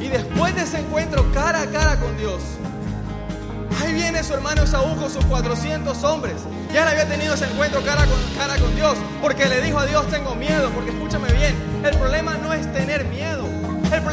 Y 0.02 0.08
después 0.08 0.56
de 0.56 0.62
ese 0.62 0.80
encuentro 0.80 1.30
cara 1.34 1.64
a 1.64 1.68
cara 1.68 2.00
con 2.00 2.16
Dios, 2.18 2.42
Ahí 3.80 3.94
viene 3.94 4.24
su 4.24 4.34
hermano 4.34 4.66
Saúl 4.66 4.98
con 4.98 5.10
sus 5.10 5.24
400 5.26 6.04
hombres. 6.04 6.36
Ya 6.74 6.82
él 6.82 6.90
había 6.90 7.08
tenido 7.08 7.36
ese 7.36 7.46
encuentro 7.46 7.84
cara 7.84 8.06
con 8.06 8.18
cara 8.36 8.58
con 8.58 8.76
Dios, 8.76 8.98
porque 9.22 9.46
le 9.48 9.62
dijo 9.62 9.78
a 9.78 9.86
Dios, 9.86 10.08
tengo 10.08 10.34
miedo, 10.34 10.72
porque 10.72 10.90
escúchame 10.90 11.32
bien, 11.34 11.56
el 11.86 11.96
problema 11.96 12.38
no 12.38 12.54
es 12.54 12.72
tener 12.74 13.06
miedo. 13.06 13.47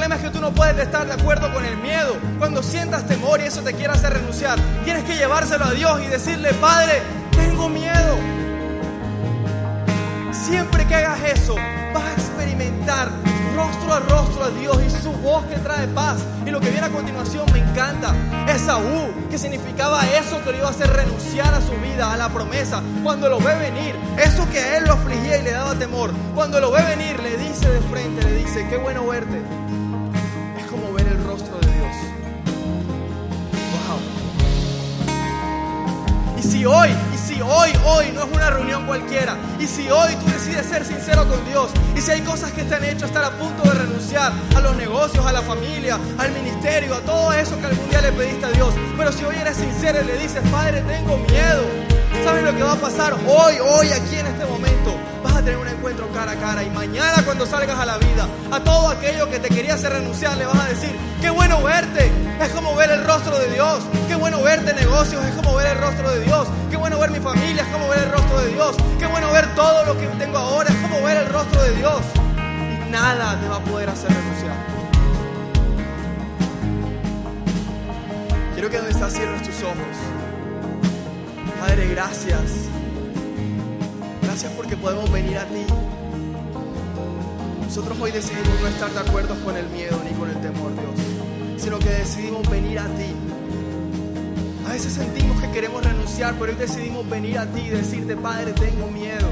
Problema 0.05 0.23
es 0.23 0.31
que 0.31 0.39
tú 0.39 0.43
no 0.43 0.53
puedes 0.53 0.77
estar 0.77 1.07
de 1.07 1.15
acuerdo 1.15 1.51
con 1.55 1.65
el 1.65 1.79
miedo. 1.79 2.19
Cuando 2.39 2.63
sientas 2.63 3.07
temor 3.07 3.41
y 3.41 3.45
eso 3.45 3.63
te 3.63 3.73
quiera 3.73 3.95
hacer 3.95 4.13
renunciar, 4.13 4.59
tienes 4.85 5.03
que 5.05 5.17
llevárselo 5.17 5.65
a 5.65 5.71
Dios 5.71 5.99
y 6.05 6.09
decirle, 6.09 6.53
Padre, 6.61 7.01
tengo 7.31 7.71
miedo. 7.71 8.19
Siempre 10.31 10.87
que 10.87 10.95
hagas 10.95 11.23
eso, 11.23 11.55
vas 11.95 12.05
a 12.05 12.13
experimentar 12.13 13.09
rostro 13.57 13.95
a 13.95 14.01
rostro 14.01 14.45
a 14.45 14.51
Dios 14.51 14.79
y 14.87 14.91
su 14.91 15.11
voz 15.11 15.47
que 15.47 15.57
trae 15.57 15.87
paz. 15.89 16.19
Y 16.45 16.51
lo 16.51 16.61
que 16.61 16.69
viene 16.69 16.87
a 16.87 16.91
continuación 16.91 17.47
me 17.51 17.61
encanta. 17.61 18.15
Es 18.47 18.61
Saúl, 18.61 19.11
que 19.31 19.39
significaba 19.39 20.05
eso 20.07 20.45
que 20.45 20.53
le 20.53 20.59
iba 20.59 20.67
a 20.67 20.71
hacer 20.71 20.91
renunciar 20.91 21.55
a 21.55 21.63
su 21.63 21.73
vida, 21.81 22.13
a 22.13 22.19
la 22.19 22.29
promesa. 22.29 22.83
Cuando 23.03 23.31
lo 23.31 23.39
ve 23.39 23.55
venir, 23.57 23.95
eso 24.23 24.47
que 24.51 24.59
a 24.59 24.77
él 24.77 24.85
lo 24.85 24.93
afligía 24.93 25.39
y 25.39 25.45
le 25.45 25.53
daba 25.53 25.75
temor. 25.75 26.11
Cuando 26.35 26.61
lo 26.61 26.71
ve 26.71 26.83
venir, 26.83 27.19
le 27.23 27.39
dice 27.39 27.71
de 27.71 27.81
frente, 27.81 28.23
le 28.23 28.35
dice, 28.37 28.67
qué 28.69 28.77
bueno 28.77 29.07
verte. 29.07 29.64
Hoy, 36.67 36.89
y 37.15 37.19
si 37.19 37.41
hoy, 37.41 37.71
hoy 37.85 38.13
no 38.13 38.25
es 38.25 38.33
una 38.33 38.51
reunión 38.51 38.87
cualquiera, 38.87 39.37
y 39.59 39.67
si 39.67 39.89
hoy 39.91 40.15
tú 40.17 40.27
decides 40.27 40.67
ser 40.67 40.85
sincero 40.85 41.29
con 41.29 41.45
Dios, 41.47 41.71
y 41.97 42.01
si 42.01 42.11
hay 42.11 42.21
cosas 42.21 42.53
que 42.53 42.63
te 42.65 42.75
han 42.75 42.85
hecho 42.85 43.07
estar 43.07 43.25
a 43.25 43.31
punto 43.31 43.63
de 43.63 43.71
renunciar 43.71 44.33
a 44.55 44.61
los 44.61 44.77
negocios, 44.77 45.25
a 45.27 45.33
la 45.33 45.43
familia, 45.43 45.99
al 46.19 46.33
ministerio, 46.33 46.95
a 46.95 47.01
todo 47.01 47.33
eso 47.33 47.59
que 47.59 47.67
algún 47.67 47.89
día 47.91 48.01
le 48.03 48.13
pediste 48.13 48.47
a 48.47 48.51
Dios, 48.51 48.75
pero 48.97 49.13
si 49.13 49.25
hoy 49.25 49.37
eres 49.37 49.57
sincero 49.57 50.01
y 50.03 50.07
le 50.07 50.19
dices, 50.19 50.43
Padre, 50.51 50.83
tengo 50.83 51.17
miedo, 51.19 51.65
¿sabes 52.25 52.43
lo 52.43 52.55
que 52.55 52.63
va 52.63 52.73
a 52.73 52.77
pasar 52.77 53.15
hoy, 53.27 53.55
hoy, 53.61 53.89
aquí 53.89 54.17
en 54.17 54.27
este 54.27 54.45
momento? 54.45 55.14
Vas 55.25 55.37
a 55.37 55.43
tener 55.43 55.57
un 55.57 55.67
encuentro 55.67 56.07
cara 56.13 56.33
a 56.33 56.37
cara 56.37 56.63
y 56.63 56.69
mañana 56.69 57.25
cuando 57.25 57.47
salgas 57.47 57.79
a 57.79 57.87
la 57.87 57.97
vida, 57.97 58.29
a 58.51 58.61
todo 58.61 58.91
aquello 58.91 59.31
que 59.31 59.39
te 59.39 59.49
quería 59.49 59.73
hacer 59.73 59.95
renunciar, 59.95 60.37
le 60.37 60.45
vas 60.45 60.61
a 60.61 60.69
decir, 60.69 60.95
qué 61.23 61.31
bueno 61.31 61.63
verte, 61.63 62.13
es 62.43 62.51
como 62.51 62.77
ver 62.77 62.91
el 62.91 63.03
rostro 63.05 63.39
de 63.39 63.49
Dios, 63.49 63.85
qué 64.07 64.17
bueno 64.17 64.43
verte 64.43 64.75
negocios, 64.75 65.25
es 65.25 65.35
como 65.35 65.57
ver 65.57 65.69
el 65.69 65.79
rostro 65.79 66.11
de 66.11 66.21
Dios, 66.25 66.47
qué 66.71 66.77
bueno 66.77 66.99
ver 66.99 67.11
mi 67.11 67.21
familia, 67.21 67.63
es 67.63 67.69
como 67.69 67.89
ver 67.89 68.01
el 68.01 68.13
rostro 68.13 68.39
de 68.39 68.49
Dios, 68.49 68.77
qué 68.99 69.07
bueno 69.07 69.33
ver 69.33 69.55
todo 69.55 69.87
lo 69.87 69.99
que 69.99 70.07
tengo 70.19 70.37
ahora, 70.37 70.69
es 70.69 70.77
como 70.77 71.03
ver 71.03 71.17
el 71.17 71.29
rostro 71.31 71.63
de 71.63 71.71
Dios. 71.75 72.03
Y 72.37 72.91
nada 72.91 73.41
te 73.41 73.49
va 73.49 73.57
a 73.57 73.65
poder 73.65 73.89
hacer 73.89 74.11
renunciar. 74.11 74.57
Quiero 78.53 78.69
que 78.69 78.77
donde 78.77 78.93
estás 78.93 79.13
cierres 79.15 79.43
tus 79.43 79.63
ojos. 79.63 79.97
Padre, 81.61 81.89
gracias. 81.89 82.74
Gracias 84.35 84.53
porque 84.55 84.77
podemos 84.77 85.09
venir 85.13 85.39
a 85.39 85.45
ti. 85.45 85.65
Nosotros 87.63 87.97
hoy 88.01 88.11
decidimos 88.11 88.61
no 88.61 88.67
estar 88.67 88.91
de 88.91 88.99
acuerdo 88.99 89.37
con 89.45 89.57
el 89.57 89.69
miedo 89.69 89.97
ni 90.05 90.11
con 90.11 90.29
el 90.29 90.41
temor, 90.41 90.73
Dios, 90.73 91.63
sino 91.63 91.79
que 91.79 91.91
decidimos 91.91 92.51
venir 92.51 92.81
a 92.81 92.87
ti. 92.87 93.15
A 94.67 94.73
veces 94.73 94.95
sentimos 94.95 95.41
que 95.41 95.49
queremos 95.53 95.85
renunciar, 95.85 96.35
pero 96.37 96.51
hoy 96.51 96.59
decidimos 96.59 97.09
venir 97.09 97.39
a 97.39 97.47
ti 97.47 97.61
y 97.61 97.69
decirte, 97.69 98.17
Padre, 98.17 98.55
tengo 98.55 98.89
miedo. 98.89 99.29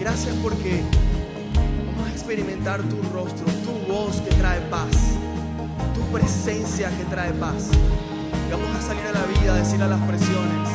Gracias 0.00 0.34
porque 0.42 0.82
vamos 1.86 2.08
a 2.08 2.10
experimentar 2.10 2.82
tu 2.82 3.00
rostro, 3.14 3.46
tu 3.62 3.92
voz 3.92 4.20
que 4.22 4.34
trae 4.34 4.60
paz, 4.62 4.90
tu 5.94 6.00
presencia 6.12 6.90
que 6.98 7.04
trae 7.04 7.30
paz. 7.34 7.68
Y 8.48 8.50
vamos 8.50 8.74
a 8.76 8.82
salir 8.82 9.04
a 9.06 9.12
la 9.12 9.24
vida 9.40 9.54
a 9.54 9.58
decir 9.58 9.80
a 9.80 9.86
las 9.86 10.00
presiones, 10.00 10.68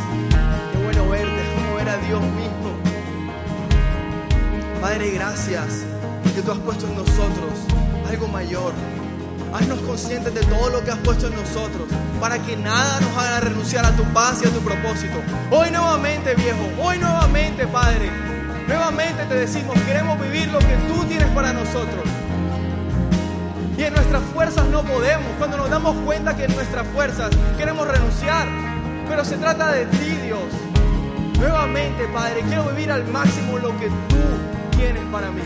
Dios 2.08 2.22
mismo. 2.22 2.76
Padre, 4.82 5.12
gracias 5.12 5.84
que 6.36 6.42
tú 6.42 6.52
has 6.52 6.60
puesto 6.60 6.86
en 6.86 6.96
nosotros 6.96 7.54
algo 8.08 8.28
mayor. 8.28 8.74
Haznos 9.54 9.80
conscientes 9.80 10.34
de 10.34 10.42
todo 10.42 10.70
lo 10.70 10.84
que 10.84 10.92
has 10.92 10.98
puesto 11.00 11.28
en 11.28 11.36
nosotros 11.36 11.88
para 12.20 12.38
que 12.40 12.56
nada 12.58 13.00
nos 13.00 13.18
haga 13.18 13.40
renunciar 13.40 13.86
a 13.86 13.96
tu 13.96 14.04
paz 14.14 14.42
y 14.44 14.48
a 14.48 14.52
tu 14.52 14.60
propósito. 14.60 15.16
Hoy 15.50 15.72
nuevamente, 15.72 16.36
viejo, 16.36 16.70
hoy 16.82 17.00
nuevamente, 17.00 17.66
Padre, 17.68 18.12
nuevamente 18.68 19.24
te 19.26 19.36
decimos, 19.36 19.76
queremos 19.88 20.20
vivir 20.20 20.50
lo 20.50 20.60
que 20.60 20.76
tú 20.88 21.06
tienes 21.06 21.30
para 21.30 21.54
nosotros. 21.54 22.04
Y 23.78 23.84
en 23.84 23.94
nuestras 23.94 24.24
fuerzas 24.34 24.66
no 24.68 24.84
podemos. 24.84 25.26
Cuando 25.38 25.58
nos 25.58 25.70
damos 25.70 25.96
cuenta 26.06 26.36
que 26.36 26.46
en 26.46 26.56
nuestras 26.56 26.86
fuerzas 26.88 27.32
queremos 27.58 27.88
renunciar. 27.88 28.48
Pero 29.08 29.26
se 29.26 29.38
trata 29.38 29.72
de 29.72 29.86
ti, 29.86 30.18
Dios. 30.24 30.45
Nuevamente, 31.38 32.08
Padre, 32.14 32.42
quiero 32.48 32.70
vivir 32.70 32.92
al 32.92 33.06
máximo 33.08 33.58
lo 33.58 33.78
que 33.78 33.88
tú 33.88 34.78
tienes 34.78 35.04
para 35.12 35.32
mí. 35.32 35.42